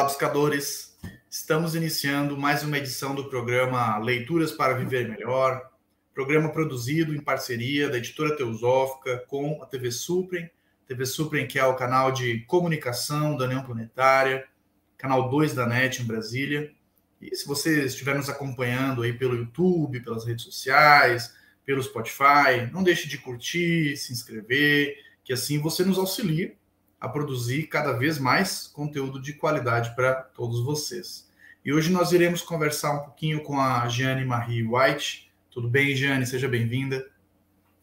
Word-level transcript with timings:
Olá, 0.00 0.08
buscadores! 0.08 0.98
Estamos 1.30 1.74
iniciando 1.74 2.34
mais 2.34 2.62
uma 2.62 2.78
edição 2.78 3.14
do 3.14 3.28
programa 3.28 3.98
Leituras 3.98 4.50
para 4.50 4.72
Viver 4.72 5.06
Melhor, 5.06 5.60
programa 6.14 6.50
produzido 6.50 7.14
em 7.14 7.20
parceria 7.20 7.86
da 7.86 7.98
editora 7.98 8.34
Teosófica 8.34 9.22
com 9.28 9.62
a 9.62 9.66
TV 9.66 9.90
Suprem, 9.90 10.50
TV 10.86 11.04
Suprem 11.04 11.46
que 11.46 11.58
é 11.58 11.66
o 11.66 11.76
canal 11.76 12.12
de 12.12 12.38
comunicação 12.46 13.36
da 13.36 13.44
União 13.44 13.62
Planetária, 13.62 14.48
canal 14.96 15.28
2 15.28 15.52
da 15.52 15.66
NET 15.66 16.00
em 16.00 16.06
Brasília. 16.06 16.72
E 17.20 17.36
se 17.36 17.46
você 17.46 17.84
estiver 17.84 18.14
nos 18.14 18.30
acompanhando 18.30 19.02
aí 19.02 19.12
pelo 19.12 19.36
YouTube, 19.36 20.00
pelas 20.00 20.24
redes 20.24 20.46
sociais, 20.46 21.36
pelo 21.62 21.82
Spotify, 21.82 22.72
não 22.72 22.82
deixe 22.82 23.06
de 23.06 23.18
curtir, 23.18 23.98
se 23.98 24.14
inscrever, 24.14 24.96
que 25.22 25.34
assim 25.34 25.58
você 25.58 25.84
nos 25.84 25.98
auxilia 25.98 26.58
a 27.00 27.08
produzir 27.08 27.66
cada 27.66 27.92
vez 27.92 28.18
mais 28.18 28.66
conteúdo 28.66 29.20
de 29.20 29.32
qualidade 29.32 29.94
para 29.96 30.14
todos 30.14 30.62
vocês. 30.62 31.30
E 31.64 31.72
hoje 31.72 31.90
nós 31.90 32.12
iremos 32.12 32.42
conversar 32.42 32.92
um 32.92 33.04
pouquinho 33.04 33.42
com 33.42 33.58
a 33.58 33.88
Jeanne 33.88 34.24
Marie 34.24 34.66
White. 34.66 35.32
Tudo 35.50 35.68
bem, 35.68 35.96
Jeanne? 35.96 36.26
Seja 36.26 36.48
bem-vinda. 36.48 37.08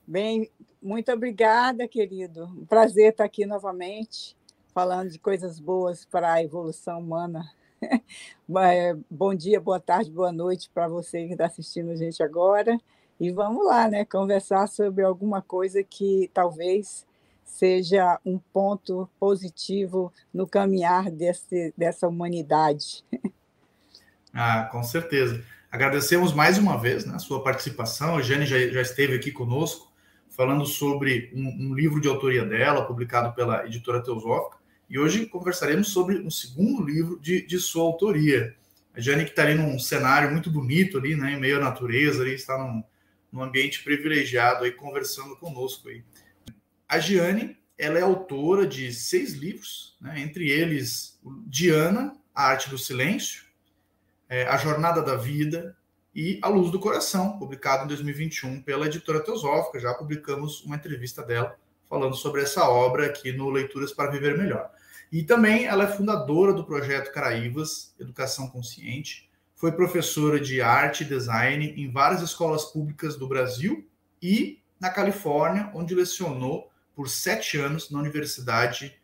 Bem, 0.05 0.49
muito 0.81 1.12
obrigada, 1.12 1.88
querido. 1.88 2.45
Um 2.45 2.66
prazer 2.66 3.12
estar 3.12 3.26
aqui 3.26 3.45
novamente, 3.45 4.38
falando 4.73 5.09
de 5.09 5.20
coisas 5.20 5.59
boas 5.59 6.05
para 6.05 6.34
a 6.34 6.43
evolução 6.43 6.99
humana. 6.99 7.43
É, 8.60 8.95
bom 9.12 9.35
dia, 9.35 9.60
boa 9.60 9.79
tarde, 9.79 10.10
boa 10.10 10.32
noite 10.32 10.70
para 10.73 10.88
você 10.88 11.27
que 11.27 11.34
está 11.34 11.45
assistindo 11.45 11.91
a 11.91 11.95
gente 11.95 12.23
agora. 12.23 12.79
E 13.20 13.29
vamos 13.29 13.65
lá, 13.65 13.90
né? 13.90 14.05
Conversar 14.05 14.68
sobre 14.68 15.04
alguma 15.04 15.41
coisa 15.41 15.84
que 15.84 16.32
talvez 16.34 17.05
seja 17.48 18.20
um 18.23 18.37
ponto 18.37 19.09
positivo 19.20 20.13
no 20.31 20.45
caminhar 20.45 21.09
desse, 21.09 21.73
dessa 21.76 22.07
humanidade. 22.07 23.04
Ah, 24.39 24.70
com 24.71 24.84
certeza. 24.84 25.43
Agradecemos 25.71 26.31
mais 26.31 26.59
uma 26.59 26.77
vez 26.77 27.05
né, 27.05 27.15
a 27.15 27.20
sua 27.20 27.43
participação. 27.43 28.17
A 28.17 28.21
Jane 28.21 28.45
já, 28.45 28.59
já 28.67 28.81
esteve 28.81 29.15
aqui 29.15 29.31
conosco, 29.31 29.91
falando 30.29 30.63
sobre 30.63 31.31
um, 31.34 31.70
um, 31.70 31.73
livro 31.73 31.99
de 31.99 32.07
autoria 32.07 32.45
dela, 32.45 32.85
publicado 32.85 33.34
pela 33.34 33.65
editora 33.65 34.04
Teosófica. 34.04 34.57
E 34.87 34.99
hoje 34.99 35.26
conversaremos 35.26 35.87
sobre 35.87 36.20
um 36.20 36.29
segundo 36.29 36.84
livro 36.84 37.20
de, 37.20 37.48
de 37.48 37.57
sua 37.57 37.84
autoria. 37.84 38.55
A 38.93 39.01
Jane 39.01 39.23
que 39.23 39.32
está 39.32 39.41
ali 39.41 39.55
num 39.55 39.79
cenário 39.79 40.29
muito 40.29 40.51
bonito 40.51 40.99
ali, 40.99 41.15
né, 41.15 41.32
em 41.32 41.39
meio 41.39 41.57
à 41.57 41.59
natureza, 41.59 42.21
ali, 42.21 42.35
está 42.35 42.59
num, 42.59 42.84
num 43.32 43.41
ambiente 43.41 43.84
privilegiado 43.84 44.65
aí, 44.65 44.71
conversando 44.71 45.35
conosco 45.37 45.89
aí. 45.89 46.04
A 46.88 46.99
Giane, 46.99 47.57
ela 47.77 47.99
é 47.99 48.02
autora 48.02 48.66
de 48.66 48.93
seis 48.93 49.34
livros, 49.34 49.98
né, 49.99 50.20
entre 50.20 50.49
eles 50.49 51.20
Diana, 51.46 52.13
A 52.34 52.48
Arte 52.48 52.70
do 52.70 52.77
Silêncio, 52.77 53.46
é, 54.29 54.48
A 54.48 54.57
Jornada 54.57 55.02
da 55.02 55.16
Vida 55.16 55.76
e 56.16 56.40
A 56.41 56.48
Luz 56.48 56.71
do 56.71 56.79
Coração, 56.79 57.38
publicado 57.38 57.84
em 57.84 57.88
2021 57.88 58.62
pela 58.62 58.88
editora 58.88 59.20
Teosófica. 59.20 59.79
Já 59.79 59.94
publicamos 59.94 60.63
uma 60.63 60.76
entrevista 60.76 61.21
dela 61.21 61.55
falando 61.90 62.16
sobre 62.16 62.41
essa 62.41 62.68
obra 62.70 63.05
aqui 63.05 63.32
no 63.32 63.49
Leituras 63.49 63.94
para 63.94 64.12
Viver 64.12 64.38
Melhor. 64.38 64.69
E 65.12 65.24
também 65.24 65.66
ela 65.66 65.85
é 65.85 65.88
fundadora 65.88 66.53
do 66.53 66.66
projeto 66.66 67.13
Caraívas, 67.13 67.94
Educação 68.00 68.50
Consciente, 68.50 69.29
foi 69.56 69.72
professora 69.72 70.40
de 70.40 70.62
arte 70.62 71.03
e 71.03 71.07
design 71.07 71.73
em 71.75 71.90
várias 71.90 72.22
escolas 72.22 72.66
públicas 72.66 73.17
do 73.17 73.28
Brasil 73.28 73.90
e 74.22 74.61
na 74.79 74.90
Califórnia, 74.90 75.72
onde 75.73 75.95
lecionou 75.95 76.69
por 76.97 77.08
sete 77.08 77.59
anos 77.59 77.91
na 77.91 78.00
Universidade 78.00 79.00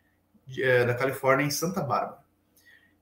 é, 0.57 0.83
da 0.83 0.95
Califórnia, 0.95 1.45
em 1.45 1.51
Santa 1.51 1.79
Bárbara. 1.79 2.23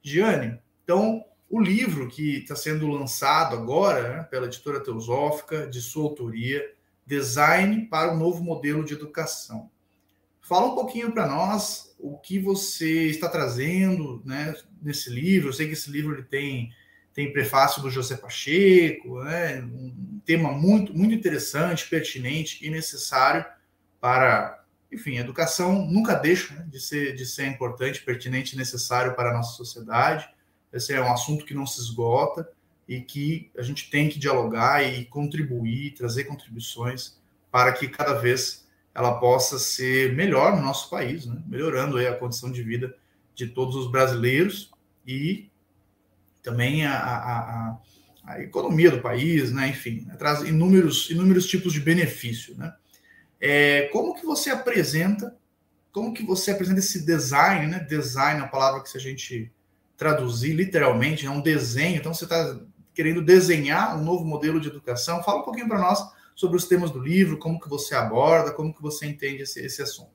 Giane, 0.04 0.60
então, 0.84 1.24
o 1.50 1.62
livro 1.62 2.10
que 2.10 2.40
está 2.40 2.58
sendo 2.58 2.90
lançado 2.90 3.56
agora 3.56 4.18
né, 4.18 4.24
pela 4.24 4.48
editora 4.48 4.84
Teosófica, 4.84 5.66
de 5.66 5.82
sua 5.82 6.04
autoria, 6.04 6.74
Design 7.06 7.86
para 7.86 8.12
um 8.12 8.18
Novo 8.18 8.44
Modelo 8.44 8.84
de 8.84 8.94
Educação. 8.94 9.72
Fala 10.42 10.68
um 10.68 10.76
pouquinho 10.76 11.14
para 11.14 11.26
nós 11.26 11.96
o 11.98 12.18
que 12.18 12.38
você 12.38 13.08
está 13.08 13.30
trazendo 13.30 14.22
né, 14.26 14.54
nesse 14.82 15.10
livro. 15.10 15.50
Eu 15.50 15.54
sei 15.54 15.68
que 15.68 15.74
esse 15.74 15.90
livro 15.90 16.16
ele 16.16 16.24
tem, 16.24 16.70
tem 17.14 17.32
prefácio 17.32 17.82
do 17.82 17.90
José 17.90 18.18
Pacheco, 18.18 19.24
né, 19.24 19.62
um 19.62 20.20
tema 20.26 20.52
muito, 20.52 20.94
muito 20.94 21.16
interessante, 21.16 21.88
pertinente 21.88 22.66
e 22.66 22.70
necessário 22.70 23.46
para 24.02 24.61
enfim, 24.92 25.18
educação 25.18 25.86
nunca 25.86 26.16
deixa 26.16 26.54
né, 26.54 26.68
de, 26.70 26.80
ser, 26.80 27.16
de 27.16 27.26
ser 27.26 27.48
importante, 27.48 28.04
pertinente 28.04 28.56
e 28.56 28.58
necessário 28.58 29.16
para 29.16 29.30
a 29.30 29.34
nossa 29.34 29.56
sociedade. 29.56 30.30
Esse 30.74 30.94
é 30.94 31.02
um 31.02 31.12
assunto 31.12 31.46
que 31.46 31.54
não 31.54 31.66
se 31.66 31.80
esgota 31.80 32.50
e 32.88 33.00
que 33.00 33.50
a 33.58 33.62
gente 33.62 33.90
tem 33.90 34.10
que 34.10 34.20
dialogar 34.20 34.84
e 34.84 35.06
contribuir, 35.06 35.94
trazer 35.94 36.26
contribuições 36.26 37.18
para 37.50 37.72
que 37.72 37.88
cada 37.88 38.14
vez 38.14 38.68
ela 38.94 39.18
possa 39.20 39.58
ser 39.58 40.14
melhor 40.14 40.56
no 40.56 40.62
nosso 40.62 40.90
país, 40.90 41.26
né? 41.26 41.42
melhorando 41.48 41.98
a 41.98 42.14
condição 42.14 42.52
de 42.52 42.62
vida 42.62 42.94
de 43.34 43.48
todos 43.48 43.76
os 43.76 43.90
brasileiros 43.90 44.70
e 45.08 45.50
também 46.44 46.86
a, 46.86 46.98
a, 46.98 47.40
a, 47.40 47.78
a 48.26 48.42
economia 48.42 48.92
do 48.92 49.02
país, 49.02 49.54
né? 49.54 49.70
enfim, 49.70 50.06
traz 50.18 50.42
inúmeros, 50.42 51.10
inúmeros 51.10 51.46
tipos 51.48 51.72
de 51.72 51.80
benefício. 51.80 52.58
Né? 52.58 52.74
É, 53.42 53.90
como 53.92 54.14
que 54.14 54.26
você 54.26 54.52
apresenta, 54.52 55.36
como 55.92 56.14
que 56.14 56.24
você 56.24 56.52
apresenta 56.52 56.80
esse 56.80 57.04
design, 57.04 57.68
né? 57.68 57.80
Design 57.80 58.40
é 58.40 58.44
uma 58.44 58.52
palavra 58.52 58.82
que 58.82 58.90
se 58.90 58.98
a 58.98 59.02
gente 59.02 59.52
traduzir 59.98 60.54
literalmente, 60.54 61.26
é 61.26 61.30
um 61.30 61.42
desenho. 61.42 61.98
Então 61.98 62.14
você 62.14 62.26
está 62.26 62.60
querendo 62.94 63.22
desenhar 63.22 63.98
um 63.98 64.04
novo 64.04 64.24
modelo 64.24 64.60
de 64.60 64.68
educação. 64.68 65.24
Fala 65.24 65.42
um 65.42 65.44
pouquinho 65.44 65.68
para 65.68 65.80
nós 65.80 66.00
sobre 66.36 66.58
os 66.58 66.68
temas 66.68 66.92
do 66.92 67.00
livro, 67.00 67.38
como 67.38 67.60
que 67.60 67.70
você 67.70 67.96
aborda, 67.96 68.52
como 68.52 68.74
que 68.74 68.82
você 68.82 69.06
entende 69.06 69.44
esse, 69.44 69.60
esse 69.60 69.82
assunto. 69.82 70.12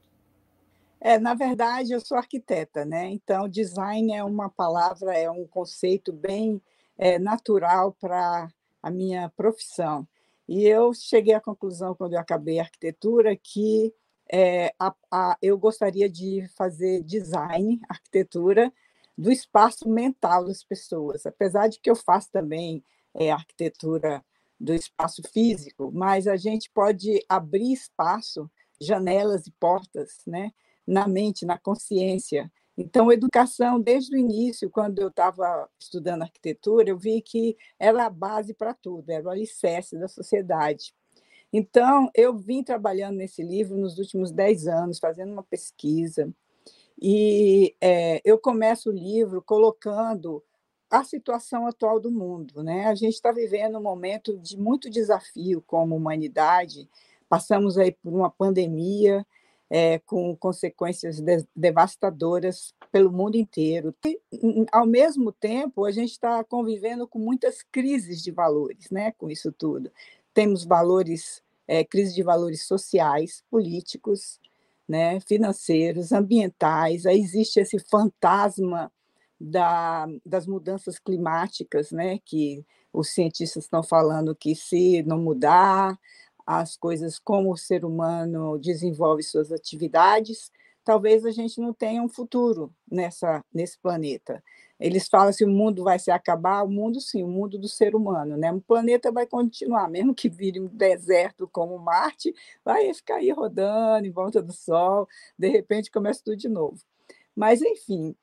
É, 1.01 1.19
na 1.19 1.35
verdade, 1.35 1.93
eu 1.93 2.01
sou 2.01 2.17
arquiteta, 2.17 2.85
né? 2.85 3.09
Então, 3.11 3.49
design 3.49 4.13
é 4.13 4.25
uma 4.25 4.49
palavra, 4.49 5.17
é 5.17 5.31
um 5.31 5.47
conceito 5.47 6.13
bem 6.13 6.61
é, 6.99 7.19
natural 7.19 7.93
para 8.01 8.49
a 8.83 8.91
minha 8.91 9.29
profissão. 9.37 10.07
E 10.49 10.65
eu 10.65 10.95
cheguei 10.95 11.35
à 11.35 11.41
conclusão, 11.41 11.95
quando 11.95 12.15
eu 12.15 12.21
acabei 12.21 12.59
a 12.59 12.63
arquitetura, 12.63 13.37
que 13.37 13.93
é, 14.33 14.73
a, 14.79 14.95
a, 15.11 15.37
eu 15.43 15.59
gostaria 15.59 16.09
de 16.09 16.47
fazer 16.57 17.03
design, 17.03 17.81
arquitetura, 17.89 18.73
do 19.17 19.33
espaço 19.33 19.89
mental 19.89 20.45
das 20.45 20.63
pessoas. 20.63 21.27
Apesar 21.27 21.69
de 21.69 21.81
que 21.81 21.91
eu 21.91 21.97
faço 21.97 22.31
também 22.31 22.85
é, 23.15 23.31
arquitetura 23.31 24.25
do 24.59 24.75
espaço 24.75 25.23
físico, 25.33 25.91
mas 25.93 26.27
a 26.27 26.37
gente 26.37 26.71
pode 26.71 27.25
abrir 27.29 27.73
espaço, 27.73 28.51
janelas 28.81 29.47
e 29.47 29.51
portas, 29.53 30.23
né, 30.27 30.53
na 30.87 31.09
mente, 31.09 31.45
na 31.45 31.59
consciência, 31.59 32.51
então, 32.77 33.11
educação, 33.11 33.81
desde 33.81 34.15
o 34.15 34.19
início, 34.19 34.71
quando 34.71 35.01
eu 35.01 35.09
estava 35.09 35.69
estudando 35.79 36.23
arquitetura, 36.23 36.91
eu 36.91 36.99
vi 36.99 37.23
que 37.23 37.57
era 37.79 38.05
a 38.05 38.11
base 38.11 38.53
para 38.53 38.75
tudo, 38.75 39.11
era 39.11 39.27
o 39.27 39.31
alicerce 39.31 39.99
da 39.99 40.09
sociedade. 40.09 40.95
Então, 41.53 42.11
eu 42.15 42.37
vim 42.37 42.63
trabalhando 42.63 43.17
nesse 43.17 43.43
livro 43.43 43.79
nos 43.79 43.99
últimos 43.99 44.31
dez 44.31 44.67
anos, 44.67 44.99
fazendo 44.99 45.33
uma 45.33 45.43
pesquisa, 45.43 46.31
e 47.01 47.75
é, 47.81 48.21
eu 48.25 48.39
começo 48.39 48.91
o 48.91 48.93
livro 48.93 49.43
colocando 49.43 50.43
a 50.91 51.05
situação 51.05 51.67
atual 51.67 52.01
do 52.01 52.11
mundo. 52.11 52.63
Né? 52.63 52.87
A 52.87 52.95
gente 52.95 53.15
está 53.15 53.33
vivendo 53.33 53.79
um 53.79 53.83
momento 53.83 54.37
de 54.39 54.57
muito 54.59 54.89
desafio 54.89 55.63
como 55.67 55.97
humanidade, 55.97 56.89
passamos 57.29 57.77
aí 57.77 57.93
por 57.93 58.13
uma 58.13 58.31
pandemia, 58.31 59.27
é, 59.69 59.99
com 60.01 60.37
consequências 60.37 61.21
de, 61.21 61.45
devastadoras 61.55 62.75
pelo 62.93 63.13
mundo 63.13 63.37
inteiro. 63.37 63.95
E, 64.05 64.19
ao 64.73 64.87
mesmo 64.87 65.33
tempo, 65.33 65.85
a 65.85 65.91
gente 65.91 66.13
está 66.13 66.43
convivendo 66.45 67.07
com 67.07 67.19
muitas 67.19 67.63
crises 67.63 68.23
de 68.23 68.31
valores, 68.31 68.91
né? 68.91 69.13
Com 69.13 69.31
isso 69.31 69.53
tudo, 69.53 69.91
temos 70.33 70.65
valores, 70.65 71.43
é, 71.67 71.85
crise 71.85 72.15
de 72.15 72.23
valores 72.23 72.67
sociais, 72.67 73.43
políticos, 73.51 74.41
né? 74.89 75.21
Financeiros, 75.21 76.13
ambientais. 76.13 77.07
Aí 77.07 77.19
existe 77.21 77.61
esse 77.61 77.79
fantasma 77.79 78.93
da, 79.39 80.07
das 80.25 80.47
mudanças 80.47 80.99
climáticas, 80.99 81.91
né? 81.91 82.19
Que 82.25 82.65
os 82.93 83.11
cientistas 83.11 83.65
estão 83.65 83.83
falando 83.83 84.35
que 84.35 84.55
se 84.55 85.03
não 85.03 85.19
mudar, 85.19 85.99
as 86.47 86.77
coisas 86.77 87.19
como 87.19 87.53
o 87.53 87.57
ser 87.57 87.85
humano 87.85 88.59
desenvolve 88.59 89.23
suas 89.23 89.51
atividades, 89.53 90.51
talvez 90.85 91.25
a 91.25 91.31
gente 91.33 91.61
não 91.61 91.73
tenha 91.73 92.03
um 92.03 92.09
futuro 92.09 92.73
nessa 92.91 93.45
nesse 93.53 93.79
planeta. 93.79 94.43
Eles 94.79 95.09
falam 95.09 95.33
se 95.33 95.45
o 95.45 95.49
mundo 95.49 95.83
vai 95.85 95.99
se 95.99 96.11
acabar, 96.11 96.63
o 96.63 96.69
mundo 96.69 97.01
sim, 97.01 97.23
o 97.25 97.29
mundo 97.29 97.59
do 97.59 97.69
ser 97.69 97.95
humano, 97.95 98.37
né? 98.37 98.53
O 98.53 98.61
planeta 98.61 99.11
vai 99.11 99.27
continuar, 99.27 99.89
mesmo 99.91 100.15
que 100.15 100.29
vire 100.29 100.61
um 100.61 100.69
deserto 100.69 101.49
como 101.49 101.79
Marte, 101.79 102.35
vai 102.65 102.93
ficar 102.95 103.17
aí 103.17 103.31
rodando 103.31 104.07
em 104.07 104.11
volta 104.11 104.43
do 104.43 104.53
Sol, 104.53 105.09
de 105.39 105.49
repente 105.49 105.91
começa 105.91 106.23
tudo 106.25 106.37
de 106.37 106.49
novo. 106.49 106.79
Mas 107.37 107.63
enfim, 107.63 108.15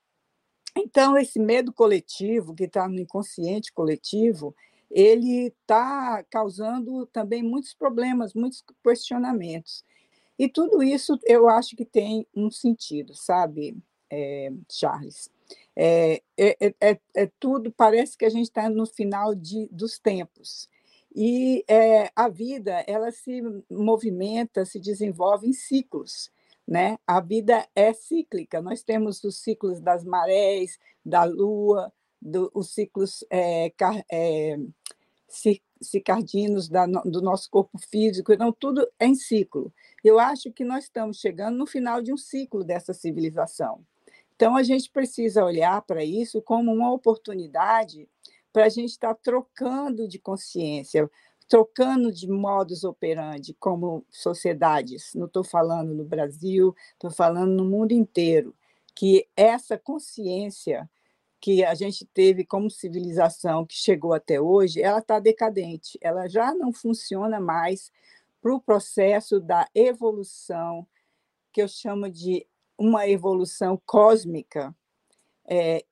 Então, 0.75 1.17
esse 1.17 1.39
medo 1.39 1.71
coletivo, 1.71 2.55
que 2.55 2.63
está 2.65 2.87
no 2.87 2.99
inconsciente 2.99 3.71
coletivo, 3.71 4.55
ele 4.93 5.47
está 5.47 6.23
causando 6.29 7.07
também 7.07 7.41
muitos 7.41 7.73
problemas, 7.73 8.35
muitos 8.35 8.63
questionamentos. 8.83 9.83
E 10.37 10.47
tudo 10.47 10.83
isso 10.83 11.19
eu 11.25 11.49
acho 11.49 11.75
que 11.75 11.83
tem 11.83 12.27
um 12.35 12.51
sentido, 12.51 13.15
sabe, 13.15 13.75
é, 14.09 14.51
Charles? 14.71 15.31
É, 15.75 16.21
é, 16.37 16.75
é, 16.79 16.99
é, 17.15 17.31
tudo, 17.39 17.71
parece 17.71 18.15
que 18.15 18.25
a 18.25 18.29
gente 18.29 18.43
está 18.45 18.69
no 18.69 18.85
final 18.85 19.33
de, 19.33 19.67
dos 19.71 19.97
tempos. 19.97 20.69
E 21.15 21.63
é, 21.67 22.11
a 22.15 22.29
vida, 22.29 22.83
ela 22.87 23.11
se 23.11 23.41
movimenta, 23.69 24.65
se 24.65 24.79
desenvolve 24.79 25.47
em 25.47 25.53
ciclos. 25.53 26.31
Né? 26.67 26.97
A 27.05 27.19
vida 27.19 27.67
é 27.75 27.93
cíclica. 27.93 28.61
Nós 28.61 28.83
temos 28.83 29.23
os 29.23 29.37
ciclos 29.41 29.81
das 29.81 30.03
marés, 30.03 30.79
da 31.03 31.23
lua, 31.23 31.91
do, 32.23 32.49
os 32.53 32.73
ciclos 32.73 33.25
é, 33.29 33.69
car, 33.71 34.03
é, 34.09 34.57
cicardinos 35.81 36.69
da, 36.69 36.85
do 36.85 37.21
nosso 37.21 37.49
corpo 37.49 37.77
físico, 37.77 38.31
então 38.31 38.51
tudo 38.51 38.87
é 38.97 39.05
em 39.05 39.15
ciclo. 39.15 39.73
Eu 40.03 40.19
acho 40.19 40.51
que 40.51 40.63
nós 40.63 40.85
estamos 40.85 41.17
chegando 41.19 41.57
no 41.57 41.65
final 41.65 42.01
de 42.01 42.13
um 42.13 42.17
ciclo 42.17 42.63
dessa 42.63 42.93
civilização. 42.93 43.85
Então 44.35 44.55
a 44.55 44.63
gente 44.63 44.89
precisa 44.89 45.43
olhar 45.43 45.81
para 45.81 46.03
isso 46.03 46.41
como 46.41 46.71
uma 46.71 46.91
oportunidade 46.91 48.07
para 48.51 48.65
a 48.65 48.69
gente 48.69 48.91
estar 48.91 49.13
tá 49.13 49.19
trocando 49.21 50.07
de 50.07 50.17
consciência, 50.17 51.09
trocando 51.47 52.11
de 52.11 52.27
modus 52.29 52.83
operandi 52.83 53.53
como 53.55 54.05
sociedades. 54.09 55.11
Não 55.13 55.25
estou 55.25 55.43
falando 55.43 55.93
no 55.93 56.05
Brasil, 56.05 56.73
estou 56.93 57.11
falando 57.11 57.51
no 57.51 57.65
mundo 57.65 57.91
inteiro. 57.91 58.55
Que 58.95 59.27
essa 59.35 59.77
consciência 59.77 60.89
que 61.43 61.61
a 61.61 61.75
gente 61.75 62.05
teve 62.05 62.45
como 62.45 62.71
civilização 62.71 63.65
que 63.65 63.75
chegou 63.75 64.13
até 64.13 64.39
hoje, 64.39 64.81
ela 64.81 64.99
está 64.99 65.19
decadente, 65.19 65.99
ela 65.99 66.25
já 66.25 66.55
não 66.55 66.71
funciona 66.71 67.37
mais 67.37 67.91
para 68.41 68.55
o 68.55 68.61
processo 68.61 69.41
da 69.41 69.67
evolução, 69.75 70.87
que 71.51 71.61
eu 71.61 71.67
chamo 71.67 72.09
de 72.09 72.47
uma 72.77 73.09
evolução 73.09 73.77
cósmica, 73.85 74.73
é, 75.45 75.83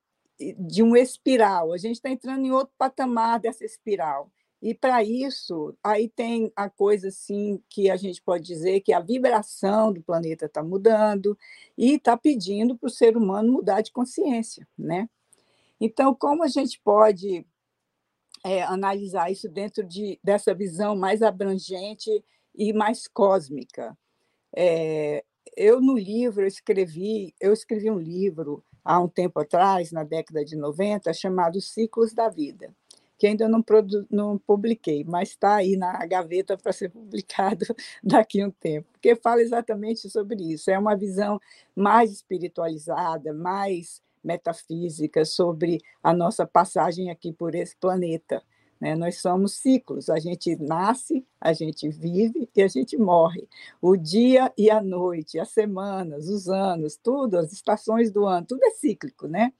de 0.57 0.81
um 0.81 0.95
espiral. 0.95 1.73
A 1.73 1.77
gente 1.77 1.95
está 1.95 2.09
entrando 2.09 2.45
em 2.45 2.51
outro 2.53 2.73
patamar 2.77 3.37
dessa 3.37 3.65
espiral. 3.65 4.31
E 4.61 4.73
para 4.73 5.03
isso, 5.03 5.77
aí 5.83 6.07
tem 6.07 6.49
a 6.55 6.69
coisa 6.69 7.09
assim 7.09 7.61
que 7.67 7.89
a 7.89 7.97
gente 7.97 8.21
pode 8.21 8.45
dizer 8.45 8.79
que 8.79 8.93
a 8.93 9.01
vibração 9.01 9.91
do 9.91 10.01
planeta 10.01 10.45
está 10.45 10.63
mudando 10.63 11.37
e 11.77 11.95
está 11.95 12.15
pedindo 12.15 12.77
para 12.77 12.87
o 12.87 12.89
ser 12.89 13.17
humano 13.17 13.51
mudar 13.51 13.81
de 13.81 13.91
consciência, 13.91 14.65
né? 14.77 15.09
Então, 15.83 16.13
como 16.13 16.43
a 16.43 16.47
gente 16.47 16.79
pode 16.79 17.43
é, 18.45 18.61
analisar 18.61 19.31
isso 19.31 19.49
dentro 19.49 19.83
de, 19.83 20.19
dessa 20.23 20.53
visão 20.53 20.95
mais 20.95 21.23
abrangente 21.23 22.23
e 22.53 22.71
mais 22.71 23.07
cósmica? 23.07 23.97
É, 24.55 25.25
eu 25.57 25.81
no 25.81 25.97
livro 25.97 26.43
eu 26.43 26.47
escrevi, 26.47 27.33
eu 27.41 27.51
escrevi 27.51 27.89
um 27.89 27.97
livro 27.97 28.63
há 28.85 28.99
um 28.99 29.07
tempo 29.07 29.39
atrás, 29.39 29.91
na 29.91 30.03
década 30.03 30.45
de 30.45 30.55
90, 30.55 31.11
chamado 31.13 31.59
Ciclos 31.59 32.13
da 32.13 32.29
Vida, 32.29 32.71
que 33.17 33.25
ainda 33.25 33.49
não, 33.49 33.65
não 34.11 34.37
publiquei, 34.37 35.03
mas 35.03 35.29
está 35.29 35.55
aí 35.55 35.75
na 35.75 36.05
gaveta 36.05 36.55
para 36.55 36.71
ser 36.71 36.89
publicado 36.93 37.65
daqui 38.03 38.39
a 38.39 38.45
um 38.47 38.51
tempo, 38.51 38.87
porque 38.91 39.15
fala 39.15 39.41
exatamente 39.41 40.07
sobre 40.11 40.43
isso. 40.53 40.69
É 40.69 40.77
uma 40.77 40.95
visão 40.95 41.41
mais 41.75 42.11
espiritualizada, 42.11 43.33
mais 43.33 43.99
metafísica 44.23 45.25
sobre 45.25 45.81
a 46.03 46.13
nossa 46.13 46.45
passagem 46.45 47.09
aqui 47.09 47.33
por 47.33 47.55
esse 47.55 47.75
planeta. 47.77 48.41
Né? 48.79 48.95
Nós 48.95 49.21
somos 49.21 49.53
ciclos, 49.53 50.09
a 50.09 50.19
gente 50.19 50.55
nasce, 50.55 51.25
a 51.39 51.53
gente 51.53 51.87
vive 51.87 52.49
e 52.55 52.61
a 52.63 52.67
gente 52.67 52.97
morre. 52.97 53.47
O 53.79 53.95
dia 53.95 54.51
e 54.57 54.71
a 54.71 54.81
noite, 54.81 55.39
as 55.39 55.49
semanas, 55.49 56.27
os 56.27 56.49
anos, 56.49 56.97
tudo, 56.97 57.37
as 57.37 57.53
estações 57.53 58.11
do 58.11 58.25
ano, 58.25 58.47
tudo 58.47 58.65
é 58.65 58.71
cíclico, 58.71 59.27
né? 59.27 59.53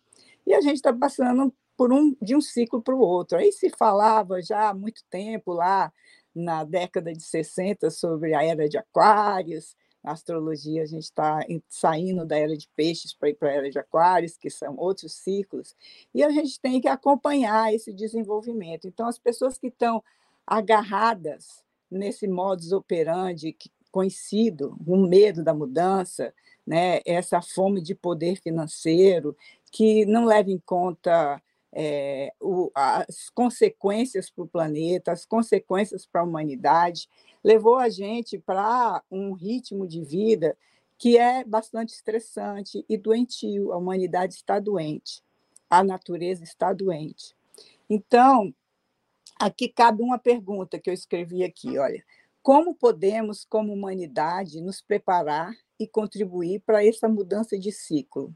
E 0.45 0.53
a 0.55 0.61
gente 0.61 0.77
está 0.77 0.91
passando 0.91 1.53
por 1.77 1.93
um, 1.93 2.15
de 2.21 2.35
um 2.35 2.41
ciclo 2.41 2.81
para 2.81 2.95
o 2.95 2.99
outro. 2.99 3.37
Aí 3.37 3.51
se 3.51 3.69
falava 3.69 4.41
já 4.41 4.69
há 4.69 4.73
muito 4.73 5.03
tempo 5.09 5.53
lá 5.53 5.93
na 6.33 6.63
década 6.63 7.13
de 7.13 7.23
60 7.23 7.91
sobre 7.91 8.33
a 8.33 8.43
era 8.43 8.67
de 8.67 8.77
Aquários, 8.77 9.75
na 10.03 10.11
astrologia, 10.11 10.81
a 10.81 10.85
gente 10.85 11.03
está 11.03 11.45
saindo 11.69 12.25
da 12.25 12.37
era 12.37 12.57
de 12.57 12.67
peixes 12.75 13.13
para 13.13 13.29
ir 13.29 13.35
para 13.35 13.49
a 13.49 13.53
era 13.53 13.69
de 13.69 13.77
aquários, 13.77 14.37
que 14.37 14.49
são 14.49 14.75
outros 14.77 15.13
ciclos, 15.13 15.75
e 16.13 16.23
a 16.23 16.29
gente 16.29 16.59
tem 16.59 16.81
que 16.81 16.87
acompanhar 16.87 17.73
esse 17.73 17.93
desenvolvimento. 17.93 18.87
Então, 18.87 19.07
as 19.07 19.19
pessoas 19.19 19.57
que 19.57 19.67
estão 19.67 20.03
agarradas 20.45 21.63
nesse 21.89 22.27
modus 22.27 22.71
operandi 22.71 23.55
conhecido, 23.91 24.75
o 24.87 24.95
medo 24.95 25.43
da 25.43 25.53
mudança, 25.53 26.33
né, 26.65 27.01
essa 27.05 27.41
fome 27.41 27.81
de 27.81 27.93
poder 27.93 28.39
financeiro, 28.41 29.35
que 29.71 30.05
não 30.05 30.25
leva 30.25 30.49
em 30.49 30.57
conta 30.59 31.41
é, 31.73 32.33
o, 32.39 32.71
as 32.73 33.29
consequências 33.29 34.29
para 34.29 34.43
o 34.43 34.47
planeta, 34.47 35.11
as 35.11 35.25
consequências 35.25 36.05
para 36.05 36.21
a 36.21 36.23
humanidade, 36.23 37.07
levou 37.43 37.77
a 37.77 37.89
gente 37.89 38.37
para 38.37 39.03
um 39.09 39.33
ritmo 39.33 39.87
de 39.87 40.01
vida 40.03 40.57
que 40.97 41.17
é 41.17 41.43
bastante 41.43 41.93
estressante 41.93 42.85
e 42.87 42.97
doentio. 42.97 43.73
A 43.73 43.77
humanidade 43.77 44.35
está 44.35 44.59
doente, 44.59 45.23
a 45.69 45.83
natureza 45.83 46.43
está 46.43 46.71
doente. 46.73 47.35
Então, 47.89 48.53
aqui 49.39 49.67
cabe 49.67 50.03
uma 50.03 50.19
pergunta 50.19 50.79
que 50.79 50.89
eu 50.89 50.93
escrevi 50.93 51.43
aqui, 51.43 51.77
olha. 51.77 52.03
Como 52.43 52.73
podemos, 52.73 53.45
como 53.45 53.71
humanidade, 53.71 54.61
nos 54.61 54.81
preparar 54.81 55.53
e 55.79 55.87
contribuir 55.87 56.59
para 56.61 56.83
essa 56.83 57.07
mudança 57.07 57.57
de 57.57 57.71
ciclo, 57.71 58.35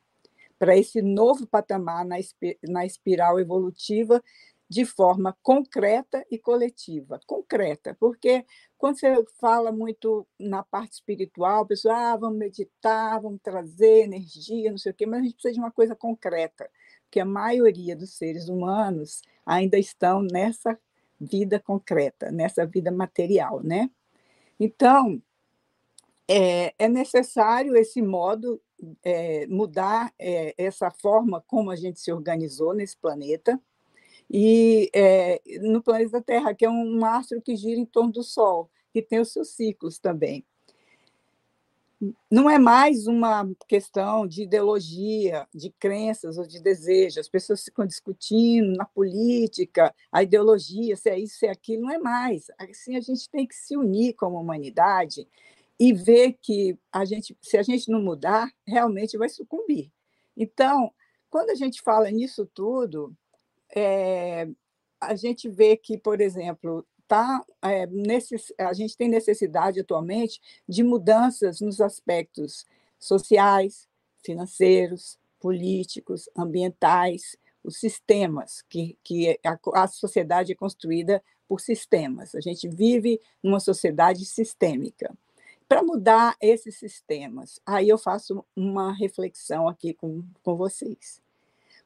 para 0.60 0.78
esse 0.78 1.02
novo 1.02 1.48
patamar 1.48 2.06
na 2.06 2.86
espiral 2.86 3.40
evolutiva 3.40 4.24
de 4.70 4.84
forma 4.86 5.38
concreta 5.44 6.26
e 6.30 6.38
coletiva. 6.38 7.20
Concreta, 7.26 7.96
porque 8.00 8.46
quando 8.78 9.00
você 9.00 9.26
fala 9.40 9.72
muito 9.72 10.28
na 10.40 10.64
parte 10.64 10.94
espiritual, 10.94 11.64
a 11.64 11.68
pessoa, 11.68 11.96
ah, 11.96 12.18
vamos 12.18 12.38
meditar, 12.38 13.22
vamos 13.22 13.40
trazer 13.42 14.04
energia, 14.04 14.72
não 14.72 14.78
sei 14.78 14.92
o 14.92 14.96
quê, 14.96 15.06
mas 15.06 15.20
a 15.20 15.24
gente 15.24 15.34
precisa 15.34 15.54
de 15.54 15.60
uma 15.60 15.72
coisa 15.72 15.96
concreta, 15.96 16.70
porque 17.04 17.20
a 17.20 17.26
maioria 17.26 17.96
dos 17.96 18.18
seres 18.18 18.50
humanos 18.50 19.22
ainda 19.46 19.78
estão 19.78 20.22
nessa 20.22 20.78
vida 21.20 21.60
concreta, 21.60 22.32
nessa 22.32 22.66
vida 22.66 22.92
material, 22.92 23.62
né? 23.64 23.90
Então, 24.60 25.22
é, 26.28 26.74
é 26.78 26.88
necessário 26.88 27.76
esse 27.76 28.02
modo, 28.02 28.62
é, 29.04 29.46
mudar 29.48 30.14
é, 30.20 30.54
essa 30.58 30.90
forma 30.92 31.42
como 31.48 31.72
a 31.72 31.76
gente 31.76 32.00
se 32.00 32.12
organizou 32.12 32.74
nesse 32.74 32.98
planeta, 32.98 33.62
e 34.30 34.90
é, 34.94 35.42
no 35.62 35.82
planeta 35.82 36.22
Terra, 36.22 36.54
que 36.54 36.66
é 36.66 36.70
um 36.70 37.04
astro 37.06 37.42
que 37.42 37.56
gira 37.56 37.80
em 37.80 37.86
torno 37.86 38.12
do 38.12 38.24
Sol, 38.24 38.70
que 38.92 39.02
tem 39.02 39.20
os 39.20 39.32
seus 39.32 39.50
ciclos 39.50 40.00
também. 40.00 40.46
Não 42.30 42.50
é 42.50 42.60
mais 42.60 43.08
uma 43.08 43.50
questão 43.68 44.28
de 44.28 44.44
ideologia, 44.44 45.48
de 45.54 45.70
crenças 45.72 46.38
ou 46.38 46.46
de 46.46 46.62
desejos. 46.62 47.20
As 47.20 47.30
pessoas 47.30 47.64
ficam 47.64 47.86
discutindo 47.86 48.76
na 48.76 48.86
política, 48.86 49.94
a 50.12 50.22
ideologia, 50.22 50.96
se 50.98 51.10
é 51.10 51.18
isso, 51.18 51.38
se 51.38 51.48
é 51.48 51.52
aquilo, 51.52 51.84
não 51.84 51.92
é 51.92 51.98
mais. 51.98 52.48
Assim, 52.60 52.98
a 52.98 53.02
gente 53.02 53.30
tem 53.30 53.48
que 53.48 53.56
se 53.56 53.78
unir 53.78 54.14
como 54.14 54.40
humanidade 54.40 55.28
e 55.80 55.94
ver 55.94 56.38
que 56.42 56.78
a 56.92 57.06
gente, 57.06 57.38
se 57.42 57.58
a 57.58 57.64
gente 57.64 57.90
não 57.90 58.02
mudar, 58.02 58.52
realmente 58.68 59.18
vai 59.18 59.30
sucumbir. 59.30 59.92
Então, 60.36 60.92
quando 61.30 61.50
a 61.50 61.56
gente 61.56 61.82
fala 61.82 62.10
nisso 62.12 62.46
tudo, 62.54 63.16
é, 63.76 64.48
a 65.00 65.16
gente 65.16 65.50
vê 65.50 65.76
que, 65.76 65.98
por 65.98 66.22
exemplo, 66.22 66.86
tá, 67.08 67.44
é, 67.62 67.86
necess, 67.88 68.54
a 68.58 68.74
gente 68.74 68.98
tem 68.98 69.10
necessidade 69.10 69.80
atualmente 69.80 70.42
de 70.68 70.84
mudanças 70.84 71.62
nos 71.62 71.82
aspectos 71.82 72.66
sociais, 72.98 73.88
financeiros, 74.24 75.20
políticos, 75.40 76.30
ambientais, 76.36 77.38
os 77.64 77.78
sistemas, 77.80 78.64
que, 78.70 78.98
que 79.04 79.40
a, 79.44 79.84
a 79.84 79.88
sociedade 79.88 80.52
é 80.52 80.56
construída 80.56 81.22
por 81.48 81.60
sistemas. 81.60 82.34
A 82.34 82.42
gente 82.42 82.68
vive 82.68 83.20
numa 83.44 83.60
sociedade 83.60 84.26
sistêmica. 84.26 85.16
Para 85.68 85.84
mudar 85.84 86.36
esses 86.40 86.78
sistemas, 86.78 87.60
aí 87.66 87.90
eu 87.90 87.98
faço 87.98 88.46
uma 88.56 88.94
reflexão 88.94 89.68
aqui 89.68 89.94
com, 89.94 90.24
com 90.44 90.56
vocês. 90.56 91.25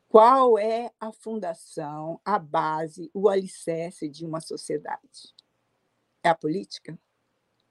Qual 0.09 0.57
é 0.57 0.91
a 0.99 1.11
fundação, 1.13 2.19
a 2.25 2.37
base, 2.37 3.09
o 3.13 3.29
alicerce 3.29 4.09
de 4.09 4.25
uma 4.25 4.41
sociedade? 4.41 5.33
É 6.23 6.29
a 6.29 6.35
política? 6.35 6.99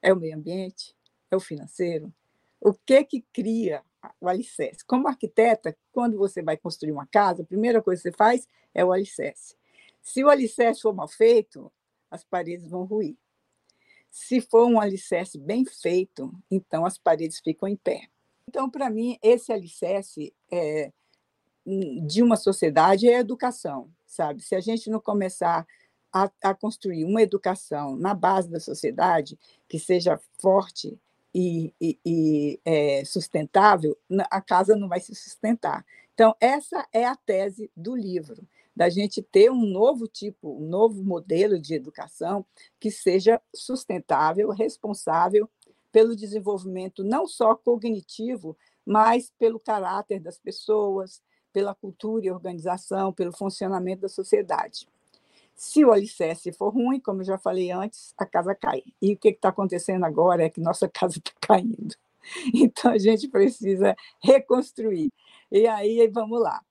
É 0.01 0.13
o 0.13 0.17
meio 0.17 0.37
ambiente? 0.37 0.97
É 1.31 1.37
o 1.37 1.41
financeiro? 1.41 2.15
O 2.61 2.73
que 2.73 3.05
que 3.05 3.23
cria 3.33 3.85
o 4.21 4.29
alicerce. 4.29 4.85
Como 4.85 5.09
arquiteta, 5.09 5.77
quando 5.93 6.17
você 6.17 6.43
vai 6.43 6.57
construir 6.57 6.93
uma 6.93 7.07
casa, 7.07 7.43
a 7.43 7.47
primeira 7.47 7.83
coisa 7.83 8.03
que 8.03 8.11
você 8.11 8.17
faz 8.17 8.47
é 8.75 8.85
o 8.85 8.93
alicerce. 8.93 9.57
Se 10.01 10.23
o 10.23 10.29
alicerce 10.29 10.81
for 10.81 10.95
mal 10.95 11.09
feito, 11.09 11.73
as 12.11 12.25
paredes 12.25 12.69
vão 12.69 12.85
ruir. 12.85 13.17
Se 14.11 14.41
for 14.41 14.67
um 14.67 14.81
alicerce 14.81 15.39
bem 15.39 15.65
feito, 15.65 16.33
então 16.51 16.87
as 16.87 16.97
paredes 16.97 17.41
ficam 17.41 17.69
em 17.69 17.77
pé. 17.77 18.09
Então, 18.49 18.71
para 18.71 18.89
mim, 18.89 19.19
esse 19.23 19.53
alicerce 19.53 20.35
é, 20.51 20.93
de 22.07 22.23
uma 22.23 22.37
sociedade 22.37 23.09
é 23.09 23.17
a 23.17 23.21
educação, 23.21 23.91
sabe? 24.07 24.43
Se 24.43 24.55
a 24.55 24.61
gente 24.61 24.89
não 24.89 25.01
começar 25.01 25.67
a, 26.13 26.31
a 26.43 26.55
construir 26.55 27.05
uma 27.05 27.21
educação 27.21 27.97
na 27.97 28.15
base 28.15 28.49
da 28.49 28.59
sociedade 28.59 29.39
que 29.69 29.79
seja 29.79 30.19
forte 30.41 30.99
e, 31.35 31.75
e, 31.81 31.99
e 32.05 32.61
é, 32.65 33.05
sustentável, 33.05 33.97
a 34.31 34.41
casa 34.41 34.75
não 34.75 34.89
vai 34.89 35.01
se 35.01 35.15
sustentar. 35.15 35.85
Então, 36.15 36.35
essa 36.41 36.87
é 36.93 37.05
a 37.05 37.15
tese 37.15 37.71
do 37.77 37.95
livro, 37.95 38.49
da 38.75 38.89
gente 38.89 39.21
ter 39.21 39.51
um 39.51 39.67
novo 39.67 40.09
tipo, 40.09 40.57
um 40.57 40.67
novo 40.67 41.05
modelo 41.05 41.61
de 41.61 41.75
educação 41.75 42.47
que 42.81 42.91
seja 42.91 43.41
sustentável, 43.55 44.51
responsável 44.51 45.49
pelo 45.93 46.17
desenvolvimento 46.17 47.05
não 47.05 47.27
só 47.27 47.55
cognitivo, 47.55 48.57
mas 48.85 49.31
pelo 49.39 49.61
caráter 49.61 50.19
das 50.21 50.39
pessoas, 50.39 51.23
pela 51.59 51.75
cultura 51.75 52.25
e 52.25 52.31
organização, 52.31 53.13
pelo 53.13 53.33
funcionamento 53.33 54.03
da 54.03 54.09
sociedade. 54.09 54.87
Se 55.57 55.85
o 55.85 55.91
alicerce 55.91 56.53
for 56.53 56.73
ruim, 56.73 57.01
como 57.01 57.21
eu 57.21 57.25
já 57.25 57.37
falei 57.37 57.73
antes, 57.73 58.15
a 58.17 58.25
casa 58.25 58.55
cai. 58.55 58.85
E 59.03 59.15
o 59.15 59.17
que 59.17 59.31
está 59.31 59.49
acontecendo 59.49 60.05
agora 60.05 60.45
é 60.45 60.49
que 60.49 60.61
nossa 60.61 60.87
casa 60.95 61.19
está 61.19 61.33
caindo. 61.41 61.97
Então, 62.55 62.93
a 62.93 62.99
gente 62.99 63.27
precisa 63.27 63.97
reconstruir. 64.23 65.11
E 65.51 65.67
aí, 65.67 66.07
vamos 66.07 66.41
lá. 66.41 66.63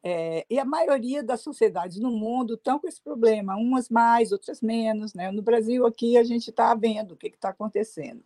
É, 0.00 0.46
e 0.48 0.60
a 0.60 0.64
maioria 0.64 1.24
das 1.24 1.40
sociedades 1.40 1.98
no 1.98 2.12
mundo 2.12 2.54
estão 2.54 2.78
com 2.78 2.86
esse 2.86 3.02
problema, 3.02 3.56
umas 3.56 3.88
mais, 3.88 4.30
outras 4.30 4.60
menos. 4.60 5.12
Né? 5.12 5.32
No 5.32 5.42
Brasil, 5.42 5.84
aqui, 5.84 6.16
a 6.16 6.22
gente 6.22 6.50
está 6.50 6.72
vendo 6.76 7.14
o 7.14 7.16
que 7.16 7.26
está 7.26 7.48
acontecendo. 7.48 8.22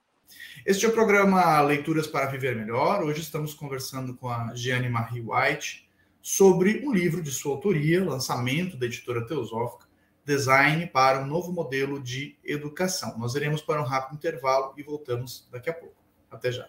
Este 0.66 0.84
é 0.84 0.88
o 0.88 0.92
programa 0.92 1.62
Leituras 1.62 2.06
para 2.06 2.26
Viver 2.26 2.54
Melhor. 2.56 3.02
Hoje 3.02 3.22
estamos 3.22 3.54
conversando 3.54 4.14
com 4.14 4.28
a 4.28 4.54
Gianni 4.54 4.90
Marie 4.90 5.22
White 5.22 5.88
sobre 6.22 6.84
um 6.86 6.92
livro 6.92 7.22
de 7.22 7.30
sua 7.30 7.52
autoria, 7.52 8.04
lançamento 8.04 8.76
da 8.76 8.86
editora 8.86 9.26
Teosófica, 9.26 9.88
Design 10.24 10.86
para 10.86 11.20
um 11.20 11.26
novo 11.26 11.52
modelo 11.52 12.00
de 12.00 12.36
educação. 12.44 13.18
Nós 13.18 13.34
iremos 13.34 13.62
para 13.62 13.80
um 13.80 13.84
rápido 13.84 14.16
intervalo 14.16 14.74
e 14.76 14.82
voltamos 14.82 15.48
daqui 15.50 15.70
a 15.70 15.74
pouco. 15.74 15.96
Até 16.30 16.52
já. 16.52 16.68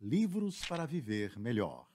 Livros 0.00 0.60
para 0.66 0.84
Viver 0.84 1.38
Melhor. 1.38 1.86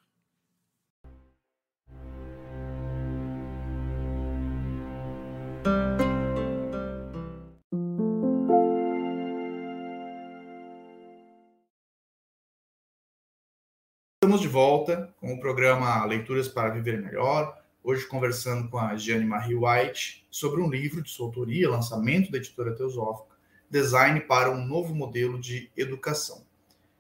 Estamos 14.24 14.42
de 14.42 14.48
volta 14.48 15.14
com 15.20 15.34
o 15.34 15.40
programa 15.40 16.04
Leituras 16.06 16.48
para 16.48 16.70
Viver 16.70 17.00
Melhor. 17.00 17.56
Hoje 17.84 18.08
conversando 18.08 18.68
com 18.68 18.80
a 18.80 18.96
Gianni 18.96 19.26
Marie 19.26 19.56
White 19.56 20.26
sobre 20.32 20.60
um 20.60 20.70
livro 20.70 21.04
de 21.04 21.10
sua 21.12 21.28
autoria, 21.28 21.70
lançamento 21.70 22.32
da 22.32 22.40
editora 22.40 22.76
Teosófica, 22.76 23.36
Design 23.70 24.22
para 24.22 24.50
um 24.50 24.66
novo 24.66 24.96
modelo 24.96 25.40
de 25.40 25.70
educação. 25.78 26.44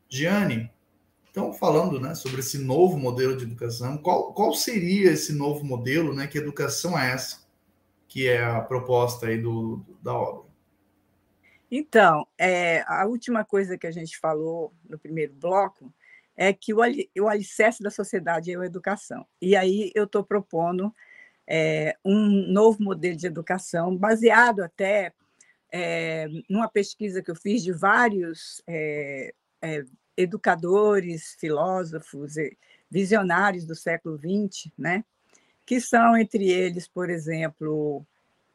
Gianni, 0.08 0.70
então 1.32 1.54
falando 1.54 1.98
né, 1.98 2.14
sobre 2.14 2.42
esse 2.42 2.58
novo 2.58 2.98
modelo 2.98 3.38
de 3.38 3.46
educação, 3.46 3.98
qual, 3.98 4.34
qual 4.34 4.54
seria 4.54 5.12
esse 5.12 5.34
novo 5.34 5.66
modelo, 5.66 6.14
né? 6.14 6.28
Que 6.28 6.38
educação 6.38 7.00
é 7.00 7.12
essa? 7.14 7.48
Que 8.06 8.28
é 8.28 8.44
a 8.44 8.60
proposta 8.60 9.28
aí 9.28 9.42
do, 9.42 9.84
da 10.04 10.14
obra. 10.14 10.52
Então, 11.72 12.28
é, 12.38 12.84
a 12.86 13.06
última 13.06 13.46
coisa 13.46 13.78
que 13.78 13.88
a 13.88 13.92
gente 13.92 14.20
falou 14.20 14.74
no 14.90 15.00
primeiro 15.00 15.34
bloco 15.34 15.94
é 16.36 16.52
que 16.52 16.74
o, 16.74 16.80
o 17.22 17.28
alicerce 17.30 17.82
da 17.82 17.90
sociedade 17.90 18.52
é 18.52 18.58
a 18.58 18.66
educação. 18.66 19.26
E 19.42 19.56
aí 19.56 19.90
eu 19.96 20.04
estou 20.04 20.26
propondo 20.26 20.94
é, 21.48 21.96
um 22.04 22.52
novo 22.52 22.84
modelo 22.84 23.16
de 23.16 23.26
educação, 23.26 23.96
baseado 23.96 24.62
até 24.62 25.14
é, 25.72 26.28
numa 26.50 26.68
pesquisa 26.68 27.22
que 27.22 27.32
eu 27.32 27.36
fiz 27.36 27.64
de 27.64 27.72
vários 27.72 28.62
é, 28.68 29.34
é 29.62 29.86
educadores, 30.16 31.36
filósofos, 31.40 32.36
visionários 32.90 33.66
do 33.66 33.76
século 33.76 34.18
XX, 34.18 34.72
né? 34.78 35.04
que 35.66 35.80
são, 35.80 36.18
entre 36.18 36.50
eles, 36.50 36.88
por 36.88 37.10
exemplo, 37.10 38.06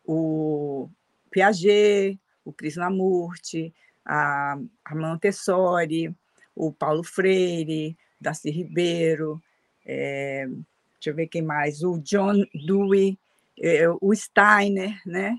o 0.05 0.89
Piaget, 1.31 2.19
o 2.45 2.53
Krishnamurti, 2.53 3.73
a, 4.05 4.59
Montessori, 4.93 6.15
o 6.55 6.73
Paulo 6.73 7.03
Freire, 7.03 7.97
Darcy 8.21 8.51
Ribeiro, 8.51 9.43
é, 9.85 10.47
deixa 10.47 11.11
eu 11.11 11.15
ver 11.15 11.27
quem 11.29 11.43
mais, 11.43 11.83
o 11.83 11.99
John 11.99 12.45
Dewey, 12.55 13.19
é, 13.59 13.89
o 14.01 14.15
Steiner, 14.15 15.01
né? 15.07 15.39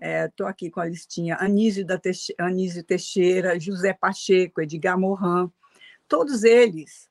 Estou 0.00 0.46
é, 0.46 0.50
aqui 0.50 0.70
com 0.70 0.80
a 0.80 0.86
listinha, 0.86 1.36
Anísio, 1.38 1.84
da 1.86 1.98
Teixeira, 1.98 2.46
Anísio 2.46 2.82
Teixeira, 2.82 3.60
José 3.60 3.92
Pacheco, 3.92 4.60
Edgar 4.60 4.98
Morin, 4.98 5.50
todos 6.08 6.42
eles 6.42 7.08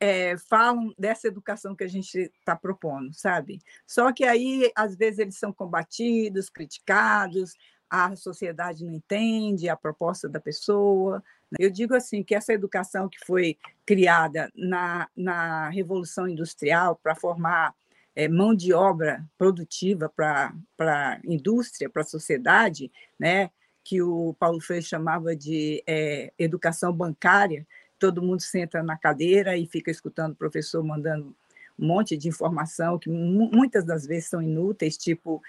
é, 0.00 0.36
falam 0.36 0.94
dessa 0.98 1.28
educação 1.28 1.74
que 1.74 1.84
a 1.84 1.88
gente 1.88 2.18
está 2.38 2.54
propondo, 2.54 3.12
sabe? 3.12 3.60
Só 3.86 4.12
que 4.12 4.24
aí, 4.24 4.70
às 4.76 4.96
vezes, 4.96 5.18
eles 5.18 5.36
são 5.36 5.52
combatidos, 5.52 6.48
criticados, 6.48 7.54
a 7.90 8.14
sociedade 8.16 8.84
não 8.84 8.92
entende 8.92 9.68
a 9.68 9.76
proposta 9.76 10.28
da 10.28 10.40
pessoa, 10.40 11.22
eu 11.58 11.70
digo 11.70 11.94
assim 11.94 12.22
que 12.22 12.34
essa 12.34 12.52
educação 12.52 13.08
que 13.08 13.18
foi 13.24 13.56
criada 13.86 14.50
na, 14.54 15.08
na 15.16 15.68
Revolução 15.68 16.28
Industrial 16.28 16.96
para 16.96 17.14
formar 17.14 17.74
é, 18.14 18.28
mão 18.28 18.54
de 18.54 18.72
obra 18.72 19.24
produtiva 19.36 20.08
para 20.08 20.52
a 20.80 21.20
indústria, 21.24 21.90
para 21.90 22.02
a 22.02 22.06
sociedade, 22.06 22.90
né, 23.18 23.50
que 23.82 24.00
o 24.00 24.34
Paulo 24.38 24.60
Freire 24.60 24.84
chamava 24.84 25.36
de 25.36 25.82
é, 25.86 26.32
educação 26.38 26.92
bancária, 26.92 27.66
todo 27.98 28.22
mundo 28.22 28.40
senta 28.40 28.82
na 28.82 28.96
cadeira 28.96 29.56
e 29.56 29.66
fica 29.66 29.90
escutando 29.90 30.32
o 30.32 30.36
professor 30.36 30.82
mandando 30.82 31.34
um 31.78 31.86
monte 31.86 32.16
de 32.16 32.28
informação 32.28 32.98
que 32.98 33.10
muitas 33.10 33.84
das 33.84 34.06
vezes 34.06 34.28
são 34.28 34.40
inúteis, 34.40 34.96
tipo 34.96 35.42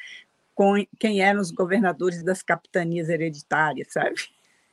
com 0.55 0.74
quem 0.98 1.22
eram 1.22 1.41
os 1.41 1.51
governadores 1.51 2.24
das 2.24 2.41
capitanias 2.41 3.10
hereditárias, 3.10 3.91
sabe? 3.91 4.15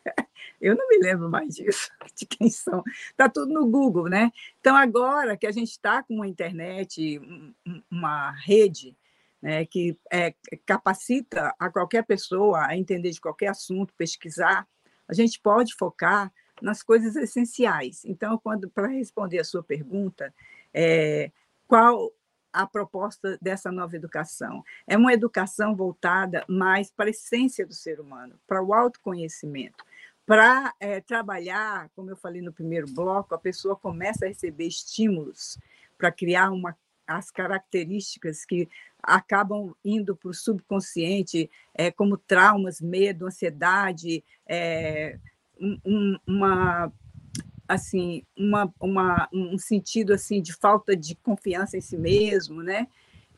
Eu 0.61 0.76
não 0.76 0.88
me 0.88 0.99
lembro 0.99 1.28
mais 1.28 1.56
disso, 1.56 1.90
de 2.14 2.25
quem 2.25 2.49
são. 2.49 2.85
Está 3.11 3.28
tudo 3.28 3.52
no 3.52 3.66
Google, 3.66 4.09
né? 4.09 4.30
Então, 4.61 4.76
agora 4.76 5.37
que 5.37 5.47
a 5.47 5.52
gente 5.52 5.71
está 5.71 6.02
com 6.02 6.14
uma 6.14 6.28
internet, 6.28 7.21
uma 7.90 8.30
rede 8.30 8.97
né, 9.42 9.66
que 9.66 9.99
é, 10.11 10.35
capacita 10.64 11.52
a 11.59 11.68
qualquer 11.68 12.04
pessoa 12.04 12.66
a 12.66 12.76
entender 12.76 13.11
de 13.11 13.21
qualquer 13.21 13.49
assunto, 13.49 13.92
pesquisar, 13.94 14.68
a 15.09 15.12
gente 15.12 15.40
pode 15.40 15.75
focar 15.75 16.32
nas 16.61 16.80
coisas 16.80 17.16
essenciais. 17.16 18.04
Então, 18.04 18.38
quando 18.38 18.71
para 18.71 18.87
responder 18.87 19.40
a 19.40 19.44
sua 19.44 19.64
pergunta, 19.64 20.32
é, 20.73 21.32
qual 21.66 22.12
a 22.52 22.66
proposta 22.66 23.37
dessa 23.42 23.73
nova 23.73 23.97
educação? 23.97 24.62
É 24.87 24.97
uma 24.97 25.12
educação 25.12 25.75
voltada 25.75 26.44
mais 26.49 26.90
para 26.90 27.06
a 27.06 27.11
essência 27.11 27.66
do 27.66 27.75
ser 27.75 27.99
humano, 27.99 28.38
para 28.47 28.62
o 28.62 28.73
autoconhecimento. 28.73 29.85
Para 30.32 30.72
é, 30.80 30.98
trabalhar, 30.98 31.90
como 31.94 32.08
eu 32.08 32.16
falei 32.16 32.40
no 32.40 32.54
primeiro 32.54 32.86
bloco, 32.90 33.34
a 33.34 33.38
pessoa 33.38 33.76
começa 33.76 34.24
a 34.24 34.28
receber 34.28 34.66
estímulos 34.66 35.58
para 35.98 36.10
criar 36.10 36.50
uma, 36.50 36.74
as 37.06 37.30
características 37.30 38.42
que 38.42 38.66
acabam 39.02 39.74
indo 39.84 40.16
para 40.16 40.30
o 40.30 40.34
subconsciente, 40.34 41.50
é, 41.74 41.90
como 41.90 42.16
traumas, 42.16 42.80
medo, 42.80 43.26
ansiedade, 43.26 44.24
é, 44.46 45.18
um, 45.60 46.16
uma 46.26 46.90
assim 47.68 48.24
uma, 48.34 48.72
uma, 48.80 49.28
um 49.30 49.58
sentido 49.58 50.14
assim 50.14 50.40
de 50.40 50.54
falta 50.54 50.96
de 50.96 51.14
confiança 51.14 51.76
em 51.76 51.82
si 51.82 51.98
mesmo, 51.98 52.62
né? 52.62 52.88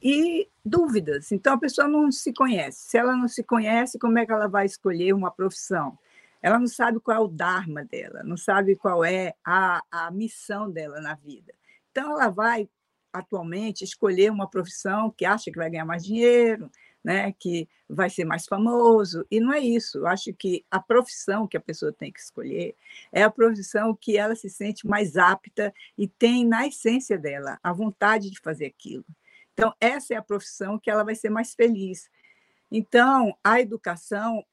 E 0.00 0.48
dúvidas. 0.64 1.32
Então 1.32 1.54
a 1.54 1.58
pessoa 1.58 1.88
não 1.88 2.12
se 2.12 2.32
conhece. 2.32 2.88
Se 2.88 2.96
ela 2.96 3.16
não 3.16 3.26
se 3.26 3.42
conhece, 3.42 3.98
como 3.98 4.16
é 4.16 4.24
que 4.24 4.30
ela 4.30 4.46
vai 4.46 4.64
escolher 4.64 5.12
uma 5.12 5.32
profissão? 5.32 5.98
Ela 6.44 6.58
não 6.58 6.66
sabe 6.66 7.00
qual 7.00 7.16
é 7.16 7.20
o 7.20 7.26
dharma 7.26 7.86
dela, 7.86 8.22
não 8.22 8.36
sabe 8.36 8.76
qual 8.76 9.02
é 9.02 9.32
a, 9.42 9.80
a 9.90 10.10
missão 10.10 10.70
dela 10.70 11.00
na 11.00 11.14
vida. 11.14 11.54
Então 11.90 12.10
ela 12.10 12.28
vai 12.28 12.68
atualmente 13.10 13.82
escolher 13.82 14.30
uma 14.30 14.46
profissão 14.46 15.10
que 15.10 15.24
acha 15.24 15.50
que 15.50 15.56
vai 15.56 15.70
ganhar 15.70 15.86
mais 15.86 16.04
dinheiro, 16.04 16.70
né, 17.02 17.32
que 17.38 17.66
vai 17.88 18.10
ser 18.10 18.26
mais 18.26 18.44
famoso, 18.44 19.26
e 19.30 19.40
não 19.40 19.54
é 19.54 19.58
isso. 19.58 19.96
Eu 19.96 20.06
acho 20.06 20.34
que 20.34 20.62
a 20.70 20.78
profissão 20.78 21.48
que 21.48 21.56
a 21.56 21.60
pessoa 21.60 21.94
tem 21.94 22.12
que 22.12 22.20
escolher 22.20 22.76
é 23.10 23.22
a 23.22 23.30
profissão 23.30 23.96
que 23.98 24.18
ela 24.18 24.36
se 24.36 24.50
sente 24.50 24.86
mais 24.86 25.16
apta 25.16 25.72
e 25.96 26.06
tem 26.06 26.46
na 26.46 26.66
essência 26.66 27.16
dela 27.16 27.58
a 27.62 27.72
vontade 27.72 28.30
de 28.30 28.38
fazer 28.38 28.66
aquilo. 28.66 29.06
Então, 29.54 29.72
essa 29.80 30.12
é 30.12 30.18
a 30.18 30.22
profissão 30.22 30.78
que 30.78 30.90
ela 30.90 31.04
vai 31.04 31.14
ser 31.14 31.30
mais 31.30 31.54
feliz. 31.54 32.10
Então, 32.70 33.34
a 33.42 33.60
educação, 33.60 34.44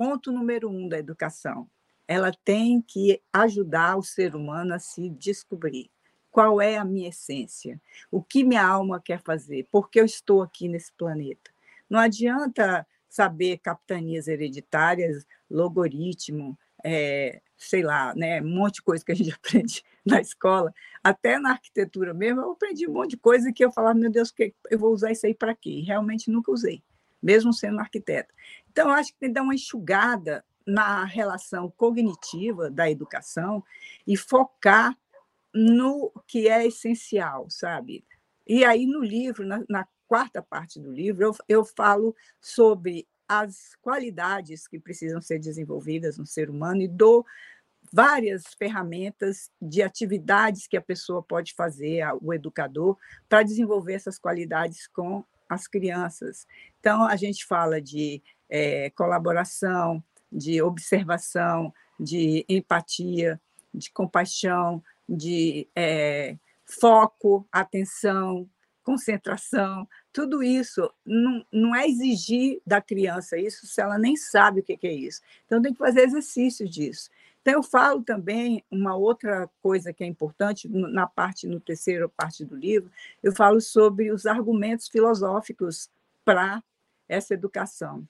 ponto 0.00 0.32
número 0.32 0.70
um 0.70 0.88
da 0.88 0.98
educação, 0.98 1.68
ela 2.08 2.32
tem 2.32 2.80
que 2.80 3.20
ajudar 3.30 3.98
o 3.98 4.02
ser 4.02 4.34
humano 4.34 4.72
a 4.72 4.78
se 4.78 5.10
descobrir. 5.10 5.90
Qual 6.30 6.58
é 6.58 6.78
a 6.78 6.84
minha 6.86 7.10
essência? 7.10 7.78
O 8.10 8.22
que 8.22 8.42
minha 8.42 8.66
alma 8.66 8.98
quer 8.98 9.20
fazer? 9.20 9.68
Por 9.70 9.90
que 9.90 10.00
eu 10.00 10.06
estou 10.06 10.40
aqui 10.40 10.68
nesse 10.68 10.90
planeta? 10.94 11.50
Não 11.88 12.00
adianta 12.00 12.86
saber 13.10 13.58
capitanias 13.58 14.26
hereditárias, 14.26 15.26
logaritmo, 15.50 16.58
é, 16.82 17.42
sei 17.58 17.82
lá, 17.82 18.14
né, 18.14 18.40
um 18.40 18.48
monte 18.48 18.76
de 18.76 18.82
coisa 18.82 19.04
que 19.04 19.12
a 19.12 19.14
gente 19.14 19.32
aprende 19.36 19.84
na 20.02 20.18
escola, 20.18 20.72
até 21.04 21.38
na 21.38 21.50
arquitetura 21.50 22.14
mesmo, 22.14 22.40
eu 22.40 22.52
aprendi 22.52 22.88
um 22.88 22.94
monte 22.94 23.10
de 23.10 23.16
coisa 23.18 23.52
que 23.52 23.62
eu 23.62 23.70
falava, 23.70 23.98
meu 23.98 24.10
Deus, 24.10 24.30
que 24.30 24.54
eu 24.70 24.78
vou 24.78 24.94
usar 24.94 25.12
isso 25.12 25.26
aí 25.26 25.34
para 25.34 25.54
quê? 25.54 25.68
E 25.68 25.82
realmente 25.82 26.30
nunca 26.30 26.50
usei, 26.50 26.82
mesmo 27.22 27.52
sendo 27.52 27.80
arquiteta. 27.80 28.32
Então, 28.70 28.90
acho 28.90 29.12
que 29.12 29.18
tem 29.18 29.28
que 29.30 29.34
dar 29.34 29.42
uma 29.42 29.54
enxugada 29.54 30.44
na 30.66 31.04
relação 31.04 31.70
cognitiva 31.70 32.70
da 32.70 32.90
educação 32.90 33.64
e 34.06 34.16
focar 34.16 34.96
no 35.52 36.12
que 36.26 36.48
é 36.48 36.66
essencial, 36.66 37.48
sabe? 37.50 38.04
E 38.46 38.64
aí, 38.64 38.86
no 38.86 39.02
livro, 39.02 39.44
na, 39.44 39.64
na 39.68 39.86
quarta 40.06 40.42
parte 40.42 40.80
do 40.80 40.92
livro, 40.92 41.24
eu, 41.24 41.36
eu 41.48 41.64
falo 41.64 42.14
sobre 42.40 43.06
as 43.28 43.76
qualidades 43.80 44.66
que 44.66 44.78
precisam 44.78 45.20
ser 45.20 45.38
desenvolvidas 45.38 46.18
no 46.18 46.26
ser 46.26 46.50
humano 46.50 46.82
e 46.82 46.88
dou 46.88 47.24
várias 47.92 48.54
ferramentas 48.54 49.50
de 49.60 49.82
atividades 49.82 50.66
que 50.66 50.76
a 50.76 50.82
pessoa 50.82 51.22
pode 51.22 51.54
fazer, 51.54 52.04
o 52.20 52.32
educador, 52.34 52.96
para 53.28 53.42
desenvolver 53.42 53.94
essas 53.94 54.18
qualidades 54.18 54.86
com 54.88 55.24
as 55.48 55.66
crianças. 55.66 56.46
Então, 56.80 57.04
a 57.04 57.14
gente 57.14 57.44
fala 57.44 57.80
de 57.80 58.22
é, 58.48 58.90
colaboração, 58.90 60.02
de 60.32 60.62
observação, 60.62 61.72
de 61.98 62.44
empatia, 62.48 63.40
de 63.72 63.90
compaixão, 63.92 64.82
de 65.08 65.68
é, 65.76 66.36
foco, 66.64 67.46
atenção, 67.52 68.48
concentração, 68.82 69.86
tudo 70.12 70.42
isso 70.42 70.90
não, 71.04 71.44
não 71.52 71.74
é 71.74 71.86
exigir 71.86 72.60
da 72.66 72.80
criança 72.80 73.36
isso 73.38 73.66
se 73.66 73.80
ela 73.80 73.98
nem 73.98 74.16
sabe 74.16 74.60
o 74.60 74.62
que 74.62 74.78
é 74.82 74.92
isso. 74.92 75.20
Então, 75.46 75.60
tem 75.60 75.72
que 75.72 75.78
fazer 75.78 76.00
exercício 76.00 76.68
disso. 76.68 77.10
Então, 77.42 77.54
eu 77.54 77.62
falo 77.62 78.02
também 78.02 78.64
uma 78.70 78.96
outra 78.96 79.48
coisa 79.62 79.92
que 79.92 80.04
é 80.04 80.06
importante 80.06 80.68
na 80.68 81.06
parte, 81.06 81.46
no 81.46 81.60
terceiro 81.60 82.08
parte 82.08 82.44
do 82.44 82.56
livro, 82.56 82.90
eu 83.22 83.34
falo 83.34 83.60
sobre 83.60 84.10
os 84.10 84.26
argumentos 84.26 84.88
filosóficos 84.88 85.88
para 86.24 86.62
essa 87.10 87.34
educação. 87.34 88.06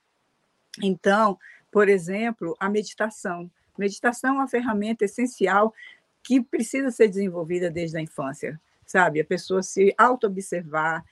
Então, 0.82 1.38
por 1.70 1.88
exemplo, 1.88 2.56
a 2.60 2.68
meditação. 2.68 3.50
Meditação 3.78 4.34
é 4.34 4.38
uma 4.38 4.48
ferramenta 4.48 5.04
essencial 5.04 5.74
que 6.22 6.40
precisa 6.40 6.90
ser 6.90 7.08
desenvolvida 7.08 7.70
desde 7.70 7.96
a 7.96 8.00
infância, 8.00 8.60
sabe? 8.86 9.20
A 9.20 9.24
pessoa 9.24 9.62
se 9.62 9.94
auto-observar, 9.96 11.04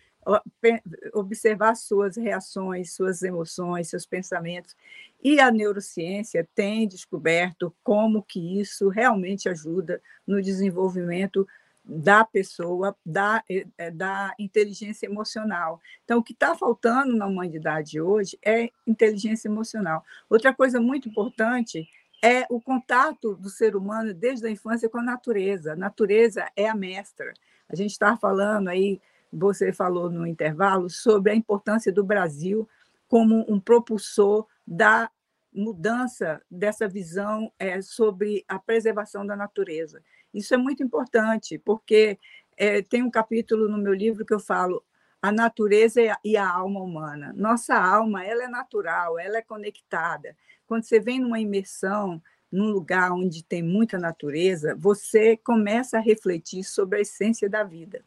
observar 1.14 1.74
suas 1.74 2.16
reações, 2.16 2.92
suas 2.92 3.22
emoções, 3.22 3.88
seus 3.88 4.04
pensamentos. 4.04 4.76
E 5.22 5.40
a 5.40 5.50
neurociência 5.50 6.46
tem 6.54 6.86
descoberto 6.86 7.74
como 7.82 8.22
que 8.22 8.60
isso 8.60 8.88
realmente 8.88 9.48
ajuda 9.48 10.02
no 10.26 10.42
desenvolvimento 10.42 11.48
da 11.88 12.22
pessoa, 12.22 12.94
da, 13.04 13.42
eh, 13.48 13.90
da 13.90 14.34
inteligência 14.38 15.06
emocional. 15.06 15.80
Então, 16.04 16.18
o 16.18 16.22
que 16.22 16.34
está 16.34 16.54
faltando 16.54 17.16
na 17.16 17.26
humanidade 17.26 17.98
hoje 17.98 18.38
é 18.44 18.70
inteligência 18.86 19.48
emocional. 19.48 20.04
Outra 20.28 20.52
coisa 20.52 20.78
muito 20.78 21.08
importante 21.08 21.88
é 22.22 22.44
o 22.50 22.60
contato 22.60 23.34
do 23.36 23.48
ser 23.48 23.74
humano 23.74 24.12
desde 24.12 24.46
a 24.46 24.50
infância 24.50 24.88
com 24.88 24.98
a 24.98 25.02
natureza. 25.02 25.72
A 25.72 25.76
natureza 25.76 26.50
é 26.54 26.68
a 26.68 26.74
mestra. 26.74 27.32
A 27.68 27.74
gente 27.74 27.92
está 27.92 28.16
falando 28.16 28.68
aí, 28.68 29.00
você 29.32 29.72
falou 29.72 30.10
no 30.10 30.26
intervalo, 30.26 30.90
sobre 30.90 31.32
a 31.32 31.34
importância 31.34 31.92
do 31.92 32.04
Brasil 32.04 32.68
como 33.08 33.46
um 33.48 33.58
propulsor 33.58 34.46
da 34.66 35.10
mudança 35.52 36.42
dessa 36.50 36.86
visão 36.86 37.50
é, 37.58 37.80
sobre 37.80 38.44
a 38.46 38.58
preservação 38.58 39.26
da 39.26 39.34
natureza. 39.34 40.02
Isso 40.32 40.54
é 40.54 40.56
muito 40.56 40.82
importante, 40.82 41.58
porque 41.58 42.18
é, 42.56 42.82
tem 42.82 43.02
um 43.02 43.10
capítulo 43.10 43.68
no 43.68 43.78
meu 43.78 43.94
livro 43.94 44.24
que 44.24 44.34
eu 44.34 44.40
falo 44.40 44.84
a 45.20 45.32
natureza 45.32 46.00
e 46.24 46.36
a 46.36 46.48
alma 46.48 46.80
humana. 46.80 47.32
Nossa 47.36 47.74
alma, 47.74 48.24
ela 48.24 48.44
é 48.44 48.48
natural, 48.48 49.18
ela 49.18 49.38
é 49.38 49.42
conectada. 49.42 50.36
Quando 50.66 50.84
você 50.84 51.00
vem 51.00 51.20
numa 51.20 51.40
imersão, 51.40 52.22
num 52.50 52.70
lugar 52.70 53.12
onde 53.12 53.44
tem 53.44 53.62
muita 53.62 53.98
natureza, 53.98 54.76
você 54.78 55.36
começa 55.36 55.98
a 55.98 56.00
refletir 56.00 56.64
sobre 56.64 56.98
a 56.98 57.02
essência 57.02 57.48
da 57.48 57.64
vida. 57.64 58.04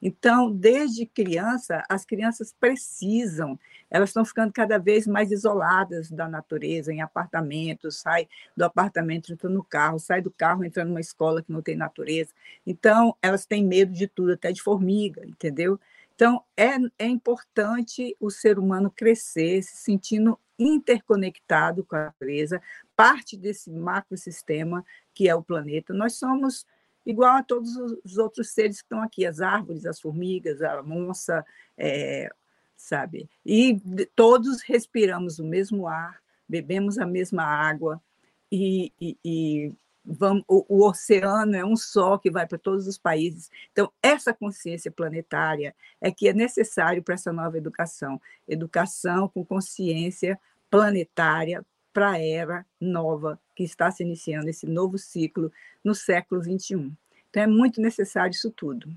Então, 0.00 0.50
desde 0.50 1.06
criança, 1.06 1.82
as 1.88 2.04
crianças 2.04 2.54
precisam, 2.58 3.58
elas 3.90 4.10
estão 4.10 4.24
ficando 4.24 4.52
cada 4.52 4.78
vez 4.78 5.06
mais 5.06 5.30
isoladas 5.30 6.10
da 6.10 6.28
natureza, 6.28 6.92
em 6.92 7.00
apartamentos, 7.00 7.96
sai 7.96 8.28
do 8.56 8.64
apartamento, 8.64 9.32
entra 9.32 9.48
no 9.48 9.64
carro, 9.64 9.98
sai 9.98 10.20
do 10.20 10.30
carro, 10.30 10.64
entra 10.64 10.84
numa 10.84 11.00
escola 11.00 11.42
que 11.42 11.52
não 11.52 11.62
tem 11.62 11.76
natureza. 11.76 12.32
Então, 12.66 13.16
elas 13.22 13.46
têm 13.46 13.64
medo 13.64 13.92
de 13.92 14.06
tudo, 14.06 14.32
até 14.32 14.52
de 14.52 14.62
formiga, 14.62 15.24
entendeu? 15.26 15.80
Então, 16.14 16.42
é, 16.56 16.76
é 16.98 17.06
importante 17.06 18.16
o 18.18 18.30
ser 18.30 18.58
humano 18.58 18.90
crescer, 18.90 19.62
se 19.62 19.76
sentindo 19.76 20.38
interconectado 20.58 21.84
com 21.84 21.96
a 21.96 22.04
natureza, 22.06 22.60
parte 22.96 23.36
desse 23.36 23.70
macrosistema 23.70 24.84
que 25.12 25.28
é 25.28 25.34
o 25.34 25.42
planeta. 25.42 25.92
Nós 25.92 26.14
somos 26.14 26.66
igual 27.06 27.36
a 27.36 27.42
todos 27.42 27.76
os 28.04 28.18
outros 28.18 28.50
seres 28.50 28.78
que 28.78 28.84
estão 28.84 29.00
aqui, 29.00 29.24
as 29.24 29.40
árvores, 29.40 29.86
as 29.86 30.00
formigas, 30.00 30.60
a 30.60 30.82
onça, 30.82 31.46
é, 31.78 32.28
sabe? 32.76 33.30
E 33.44 33.80
todos 34.14 34.60
respiramos 34.62 35.38
o 35.38 35.44
mesmo 35.44 35.86
ar, 35.86 36.20
bebemos 36.48 36.98
a 36.98 37.06
mesma 37.06 37.44
água 37.44 38.02
e, 38.50 38.92
e, 39.00 39.16
e 39.24 39.72
vamos, 40.04 40.44
o, 40.48 40.64
o, 40.68 40.88
oceano 40.88 41.56
é 41.56 41.64
um 41.64 41.76
só 41.76 42.18
que 42.18 42.30
vai 42.30 42.46
para 42.46 42.58
todos 42.58 42.86
os 42.86 42.98
países. 42.98 43.50
Então, 43.72 43.90
essa 44.02 44.34
consciência 44.34 44.90
planetária 44.90 45.74
é 46.00 46.10
que 46.10 46.28
é 46.28 46.32
necessário 46.32 47.02
para 47.02 47.14
essa 47.14 47.32
nova 47.32 47.56
educação. 47.56 48.20
Educação 48.46 49.28
com 49.28 49.44
consciência 49.44 50.38
planetária 50.68 51.64
para 51.96 52.10
a 52.10 52.22
era 52.22 52.66
nova 52.78 53.40
que 53.54 53.64
está 53.64 53.90
se 53.90 54.02
iniciando, 54.02 54.50
esse 54.50 54.66
novo 54.66 54.98
ciclo 54.98 55.50
no 55.82 55.94
século 55.94 56.42
XXI. 56.44 56.92
Então, 57.30 57.42
é 57.42 57.46
muito 57.46 57.80
necessário 57.80 58.32
isso 58.32 58.50
tudo. 58.50 58.94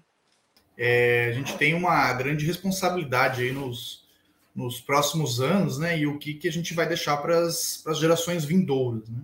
é, 0.77 1.29
a 1.29 1.31
gente 1.31 1.57
tem 1.57 1.73
uma 1.73 2.11
grande 2.11 2.45
responsabilidade 2.45 3.41
aí 3.41 3.53
nos, 3.53 4.05
nos 4.53 4.81
próximos 4.81 5.39
anos, 5.39 5.79
né? 5.79 5.97
E 5.97 6.07
o 6.07 6.19
que, 6.19 6.33
que 6.33 6.49
a 6.49 6.51
gente 6.51 6.73
vai 6.73 6.85
deixar 6.89 7.15
para 7.17 7.39
as 7.39 7.97
gerações 7.97 8.43
vindouras, 8.43 9.07
né? 9.07 9.21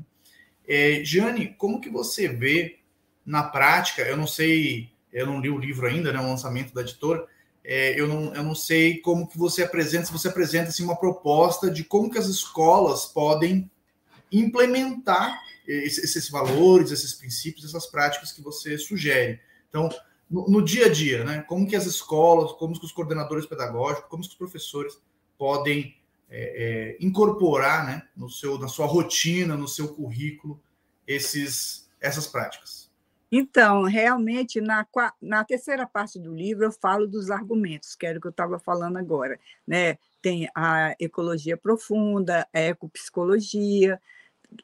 É, 0.65 1.03
como 1.57 1.81
que 1.81 1.89
você 1.89 2.29
vê 2.29 2.79
na 3.25 3.43
prática? 3.43 4.03
Eu 4.03 4.15
não 4.15 4.25
sei, 4.25 4.89
eu 5.11 5.25
não 5.25 5.41
li 5.41 5.49
o 5.49 5.59
livro 5.59 5.85
ainda, 5.85 6.13
né? 6.13 6.19
O 6.21 6.29
lançamento 6.29 6.73
da 6.73 6.79
editora. 6.79 7.27
É, 7.67 7.99
eu, 7.99 8.07
não, 8.07 8.33
eu 8.35 8.43
não 8.43 8.53
sei 8.53 8.99
como 8.99 9.27
que 9.27 9.37
você 9.37 9.63
apresenta, 9.63 10.05
se 10.05 10.11
você 10.11 10.27
apresenta 10.27 10.69
assim, 10.69 10.83
uma 10.83 10.95
proposta 10.95 11.69
de 11.69 11.83
como 11.83 12.11
que 12.11 12.17
as 12.19 12.27
escolas 12.27 13.07
podem 13.07 13.69
implementar 14.31 15.41
esses, 15.67 16.03
esses 16.03 16.29
valores, 16.29 16.91
esses 16.91 17.13
princípios, 17.13 17.65
essas 17.65 17.87
práticas 17.87 18.31
que 18.31 18.41
você 18.41 18.77
sugere. 18.77 19.39
Então, 19.67 19.89
no, 20.29 20.47
no, 20.47 20.63
dia 20.63 20.85
a 20.85 20.89
dia, 20.89 21.23
né? 21.23 21.41
Como 21.47 21.67
que 21.67 21.75
as 21.75 21.85
escolas, 21.85 22.51
como 22.53 22.77
que 22.79 22.85
os 22.85 22.91
coordenadores 22.91 23.45
pedagógicos, 23.45 24.09
como 24.09 24.21
que 24.21 24.29
os 24.29 24.35
professores 24.35 24.97
podem 25.37 25.95
é, 26.29 26.95
é, 26.99 27.05
incorporar, 27.05 27.85
né, 27.85 28.07
no 28.15 28.29
seu, 28.29 28.57
na 28.57 28.67
sua 28.67 28.85
rotina, 28.85 29.55
no 29.55 29.67
seu 29.67 29.93
currículo, 29.93 30.59
esses, 31.07 31.89
essas 31.99 32.27
práticas. 32.27 32.84
Então, 33.37 33.83
realmente, 33.83 34.61
na, 34.61 34.87
na 35.21 35.43
terceira 35.43 35.85
parte 35.85 36.17
do 36.17 36.33
livro, 36.33 36.63
eu 36.63 36.71
falo 36.71 37.05
dos 37.05 37.29
argumentos, 37.29 37.93
que 37.93 38.05
era 38.05 38.17
o 38.17 38.21
que 38.21 38.27
eu 38.27 38.31
estava 38.31 38.57
falando 38.57 38.95
agora. 38.95 39.37
Né? 39.67 39.97
Tem 40.21 40.47
a 40.55 40.95
ecologia 40.97 41.57
profunda, 41.57 42.47
a 42.53 42.59
ecopsicologia 42.61 44.01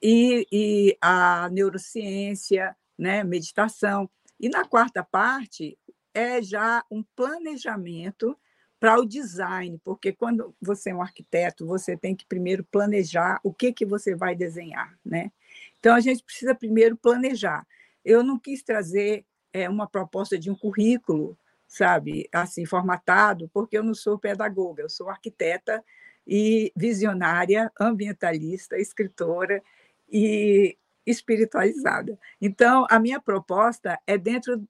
e, 0.01 0.47
e 0.49 0.97
a 1.01 1.49
neurociência, 1.49 2.73
né? 2.97 3.25
meditação. 3.25 4.09
E 4.39 4.47
na 4.47 4.63
quarta 4.63 5.03
parte 5.03 5.77
é 6.13 6.41
já 6.41 6.81
um 6.89 7.03
planejamento 7.13 8.39
para 8.79 8.97
o 8.97 9.05
design, 9.05 9.81
porque 9.83 10.13
quando 10.13 10.55
você 10.61 10.91
é 10.91 10.95
um 10.95 11.01
arquiteto, 11.01 11.67
você 11.67 11.97
tem 11.97 12.15
que 12.15 12.25
primeiro 12.25 12.63
planejar 12.63 13.37
o 13.43 13.53
que, 13.53 13.73
que 13.73 13.85
você 13.85 14.15
vai 14.15 14.33
desenhar, 14.33 14.97
né? 15.03 15.29
Então, 15.77 15.93
a 15.93 15.99
gente 15.99 16.23
precisa 16.23 16.55
primeiro 16.55 16.95
planejar. 16.95 17.67
Eu 18.03 18.23
não 18.23 18.37
quis 18.39 18.63
trazer 18.63 19.25
é, 19.53 19.69
uma 19.69 19.87
proposta 19.87 20.37
de 20.37 20.49
um 20.49 20.55
currículo, 20.55 21.37
sabe, 21.67 22.27
assim, 22.31 22.65
formatado, 22.65 23.49
porque 23.53 23.77
eu 23.77 23.83
não 23.83 23.93
sou 23.93 24.17
pedagoga, 24.17 24.83
eu 24.83 24.89
sou 24.89 25.09
arquiteta 25.09 25.83
e 26.25 26.71
visionária, 26.75 27.71
ambientalista, 27.79 28.77
escritora 28.77 29.61
e 30.09 30.77
espiritualizada. 31.05 32.17
Então, 32.39 32.85
a 32.89 32.99
minha 32.99 33.19
proposta 33.19 33.99
é 34.05 34.17
dentro 34.17 34.63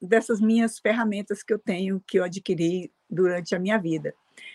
dessas 0.00 0.40
minhas 0.40 0.78
ferramentas 0.78 1.42
que 1.42 1.52
eu 1.52 1.58
tenho, 1.58 2.02
que 2.06 2.18
eu 2.18 2.24
adquiri 2.24 2.92
durante 3.08 3.54
a 3.54 3.58
minha 3.58 3.78
vida. 3.78 4.14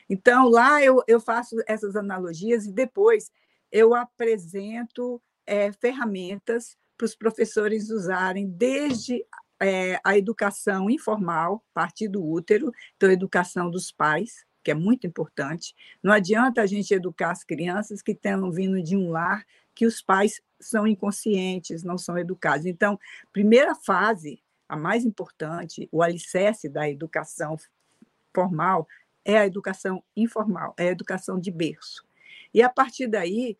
Então, 0.10 0.50
lá 0.50 0.84
eu, 0.84 1.04
eu 1.08 1.20
faço 1.20 1.56
essas 1.68 1.96
analogias 1.96 2.66
e 2.66 2.72
depois 2.72 3.32
eu 3.72 3.94
apresento 3.94 5.22
é, 5.46 5.72
ferramentas 5.72 6.78
para 6.98 7.06
os 7.06 7.16
professores 7.16 7.90
usarem 7.90 8.48
desde 8.48 9.26
é, 9.62 10.00
a 10.04 10.18
educação 10.18 10.90
informal, 10.90 11.64
partir 11.74 12.08
do 12.08 12.26
útero, 12.26 12.72
então 12.96 13.10
educação 13.10 13.70
dos 13.70 13.92
pais, 13.92 14.46
que 14.64 14.72
é 14.72 14.74
muito 14.74 15.06
importante. 15.06 15.76
Não 16.02 16.12
adianta 16.12 16.62
a 16.62 16.66
gente 16.66 16.94
educar 16.94 17.32
as 17.32 17.44
crianças 17.44 18.02
que 18.02 18.16
tenham 18.16 18.52
vindo 18.52 18.82
de 18.82 18.98
um 18.98 19.12
lar 19.12 19.46
que 19.74 19.86
os 19.86 20.02
pais 20.02 20.42
são 20.60 20.88
inconscientes, 20.88 21.84
não 21.84 21.98
são 21.98 22.18
educados. 22.18 22.66
Então, 22.66 23.00
primeira 23.32 23.76
fase, 23.76 24.42
a 24.68 24.76
mais 24.76 25.06
importante, 25.06 25.88
o 25.92 26.02
alicerce 26.02 26.68
da 26.68 26.90
educação 26.90 27.58
formal 28.34 28.88
é 29.24 29.38
a 29.38 29.46
educação 29.46 30.04
informal, 30.16 30.74
é 30.78 30.88
a 30.88 30.92
educação 30.92 31.40
de 31.40 31.52
berço. 31.52 32.04
E 32.54 32.62
a 32.62 32.70
partir 32.70 33.08
daí 33.08 33.58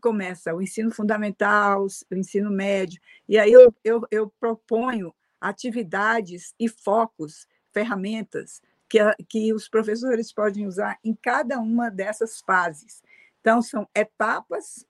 começa 0.00 0.54
o 0.54 0.62
ensino 0.62 0.90
fundamental, 0.90 1.86
o 2.10 2.14
ensino 2.14 2.50
médio, 2.50 3.00
e 3.28 3.38
aí 3.38 3.52
eu, 3.52 3.74
eu, 3.84 4.02
eu 4.10 4.32
proponho 4.40 5.14
atividades 5.40 6.54
e 6.58 6.68
focos, 6.68 7.46
ferramentas 7.72 8.62
que, 8.88 8.98
que 9.28 9.52
os 9.52 9.68
professores 9.68 10.32
podem 10.32 10.66
usar 10.66 10.98
em 11.04 11.14
cada 11.14 11.58
uma 11.58 11.90
dessas 11.90 12.40
fases. 12.40 13.02
Então, 13.40 13.60
são 13.60 13.88
etapas 13.94 14.86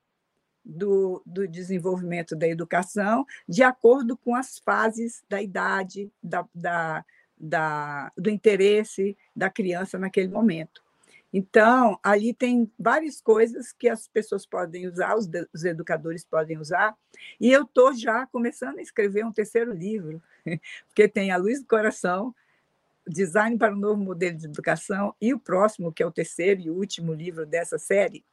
do, 0.65 1.23
do 1.25 1.47
desenvolvimento 1.47 2.35
da 2.35 2.49
educação, 2.49 3.25
de 3.49 3.63
acordo 3.63 4.17
com 4.17 4.35
as 4.35 4.59
fases 4.59 5.25
da 5.29 5.41
idade, 5.41 6.11
da, 6.23 6.47
da, 6.55 7.05
da, 7.39 8.13
do 8.17 8.31
interesse 8.31 9.17
da 9.35 9.49
criança 9.49 9.99
naquele 9.99 10.29
momento. 10.29 10.86
Então, 11.33 11.99
ali 12.03 12.33
tem 12.33 12.71
várias 12.79 13.21
coisas 13.21 13.73
que 13.73 13.89
as 13.89 14.09
pessoas 14.09 14.47
podem 14.47 14.87
usar, 14.87 15.17
os, 15.17 15.29
os 15.53 15.65
educadores 15.65 16.25
podem 16.25 16.59
usar, 16.59 16.97
e 17.41 17.51
eu 17.51 17.63
estou 17.63 17.93
já 17.95 18.27
começando 18.27 18.79
a 18.79 18.83
escrever 18.83 19.25
um 19.25 19.33
terceiro 19.33 19.73
livro, 19.73 20.23
porque 20.89 21.09
tem 21.09 21.31
a 21.31 21.37
Luz 21.37 21.61
do 21.61 21.67
Coração, 21.67 22.35
Design 23.07 23.57
para 23.57 23.73
um 23.73 23.79
Novo 23.79 24.03
Modelo 24.03 24.37
de 24.37 24.47
Educação, 24.47 25.15
e 25.21 25.35
o 25.35 25.39
próximo, 25.39 25.93
que 25.93 26.03
é 26.03 26.07
o 26.07 26.13
terceiro 26.13 26.61
e 26.61 26.71
último 26.71 27.13
livro 27.13 27.45
dessa 27.45 27.79
série, 27.79 28.25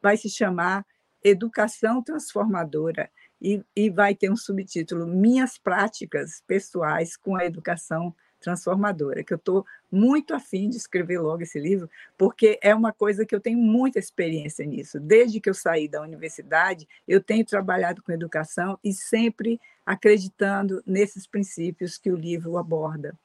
vai 0.00 0.16
se 0.16 0.28
chamar 0.28 0.86
Educação 1.22 2.02
Transformadora 2.02 3.10
e, 3.40 3.62
e 3.74 3.90
vai 3.90 4.14
ter 4.14 4.30
um 4.30 4.36
subtítulo 4.36 5.06
Minhas 5.06 5.58
Práticas 5.58 6.42
Pessoais 6.46 7.16
com 7.16 7.36
a 7.36 7.44
Educação 7.44 8.14
Transformadora, 8.40 9.24
que 9.24 9.32
eu 9.32 9.36
estou 9.36 9.66
muito 9.90 10.34
afim 10.34 10.68
de 10.68 10.76
escrever 10.76 11.18
logo 11.18 11.42
esse 11.42 11.58
livro, 11.58 11.88
porque 12.16 12.58
é 12.62 12.74
uma 12.74 12.92
coisa 12.92 13.24
que 13.24 13.34
eu 13.34 13.40
tenho 13.40 13.58
muita 13.58 13.98
experiência 13.98 14.64
nisso. 14.64 15.00
Desde 15.00 15.40
que 15.40 15.48
eu 15.48 15.54
saí 15.54 15.88
da 15.88 16.02
universidade, 16.02 16.88
eu 17.06 17.22
tenho 17.22 17.44
trabalhado 17.44 18.02
com 18.02 18.12
educação 18.12 18.78
e 18.84 18.92
sempre 18.92 19.60
acreditando 19.84 20.82
nesses 20.86 21.26
princípios 21.26 21.96
que 21.96 22.10
o 22.10 22.16
livro 22.16 22.58
aborda. 22.58 23.18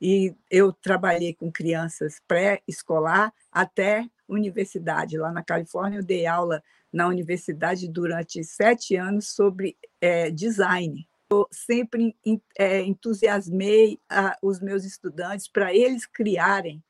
E 0.00 0.34
eu 0.50 0.72
trabalhei 0.72 1.34
com 1.34 1.50
crianças 1.50 2.20
pré-escolar 2.26 3.32
até 3.50 4.08
universidade. 4.28 5.18
Lá 5.18 5.32
na 5.32 5.42
Califórnia, 5.42 5.98
eu 5.98 6.04
dei 6.04 6.26
aula 6.26 6.62
na 6.92 7.08
universidade 7.08 7.88
durante 7.88 8.42
sete 8.44 8.96
anos 8.96 9.28
sobre 9.28 9.76
é, 10.00 10.30
design. 10.30 11.07
Eu 11.30 11.46
sempre 11.50 12.16
é, 12.58 12.80
entusiasmei 12.80 14.00
os 14.42 14.60
meus 14.60 14.84
estudantes 14.84 15.46
para 15.46 15.74
eles 15.74 16.06
criarem 16.06 16.82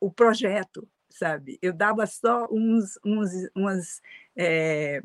o 0.00 0.10
projeto, 0.10 0.88
sabe? 1.10 1.58
Eu 1.60 1.72
dava 1.72 2.06
só 2.06 2.46
uns, 2.50 2.98
uns, 3.04 3.30
umas, 3.54 4.00
é, 4.36 5.02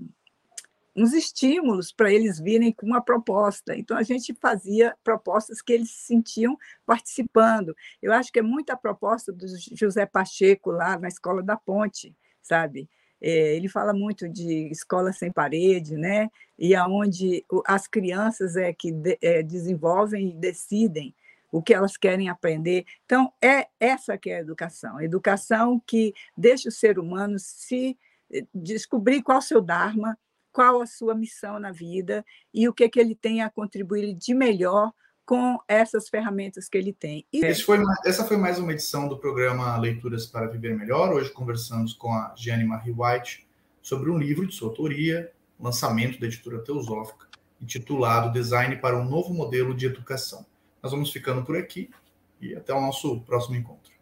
uns 0.95 1.13
estímulos 1.13 1.91
para 1.91 2.11
eles 2.11 2.39
virem 2.39 2.71
com 2.71 2.85
uma 2.85 3.01
proposta. 3.01 3.75
Então, 3.75 3.97
a 3.97 4.03
gente 4.03 4.33
fazia 4.35 4.95
propostas 5.03 5.61
que 5.61 5.73
eles 5.73 5.89
se 5.89 6.05
sentiam 6.05 6.57
participando. 6.85 7.75
Eu 8.01 8.13
acho 8.13 8.31
que 8.31 8.39
é 8.39 8.43
muita 8.43 8.77
proposta 8.77 9.31
do 9.31 9.45
José 9.75 10.05
Pacheco 10.05 10.71
lá 10.71 10.97
na 10.97 11.07
Escola 11.07 11.41
da 11.41 11.57
Ponte, 11.57 12.15
sabe? 12.41 12.89
É, 13.23 13.55
ele 13.55 13.69
fala 13.69 13.93
muito 13.93 14.27
de 14.27 14.69
escola 14.69 15.13
sem 15.13 15.31
parede, 15.31 15.95
né? 15.95 16.29
E 16.59 16.75
aonde 16.75 17.45
as 17.65 17.87
crianças 17.87 18.57
é 18.57 18.73
que 18.73 18.91
de, 18.91 19.17
é, 19.21 19.41
desenvolvem 19.41 20.29
e 20.29 20.33
decidem 20.33 21.15
o 21.49 21.61
que 21.61 21.73
elas 21.73 21.95
querem 21.95 22.27
aprender. 22.27 22.83
Então 23.05 23.31
é 23.41 23.67
essa 23.79 24.17
que 24.17 24.29
é 24.29 24.37
a 24.37 24.41
educação, 24.41 24.99
educação 24.99 25.81
que 25.87 26.13
deixa 26.35 26.67
o 26.67 26.71
ser 26.71 26.99
humano 26.99 27.37
se 27.39 27.97
eh, 28.31 28.45
descobrir 28.53 29.21
qual 29.21 29.37
o 29.37 29.41
seu 29.41 29.61
dharma, 29.61 30.17
qual 30.51 30.81
a 30.81 30.85
sua 30.85 31.15
missão 31.15 31.59
na 31.59 31.71
vida 31.71 32.25
e 32.53 32.67
o 32.67 32.73
que 32.73 32.89
que 32.89 32.99
ele 32.99 33.15
tem 33.15 33.41
a 33.41 33.49
contribuir 33.49 34.13
de 34.15 34.33
melhor 34.33 34.91
com 35.25 35.57
essas 35.67 36.09
ferramentas 36.09 36.67
que 36.67 36.77
ele 36.77 36.93
tem. 36.93 37.25
E... 37.31 37.53
Foi, 37.55 37.79
essa 38.05 38.25
foi 38.25 38.37
mais 38.37 38.59
uma 38.59 38.71
edição 38.73 39.07
do 39.07 39.17
programa 39.17 39.77
Leituras 39.77 40.25
para 40.25 40.47
Viver 40.47 40.75
Melhor. 40.75 41.13
Hoje 41.13 41.31
conversamos 41.31 41.93
com 41.93 42.11
a 42.11 42.33
Gianni 42.35 42.65
Marie 42.65 42.93
White 42.95 43.47
sobre 43.81 44.09
um 44.09 44.17
livro 44.17 44.45
de 44.45 44.53
sua 44.53 44.69
autoria, 44.69 45.31
lançamento 45.59 46.19
da 46.19 46.25
editora 46.25 46.59
Teosófica, 46.59 47.27
intitulado 47.61 48.33
Design 48.33 48.75
para 48.77 48.97
um 48.97 49.05
Novo 49.05 49.33
Modelo 49.33 49.73
de 49.73 49.85
Educação. 49.85 50.45
Nós 50.81 50.91
vamos 50.91 51.11
ficando 51.11 51.43
por 51.43 51.55
aqui 51.55 51.89
e 52.41 52.53
até 52.55 52.73
o 52.73 52.81
nosso 52.81 53.21
próximo 53.21 53.55
encontro. 53.55 53.92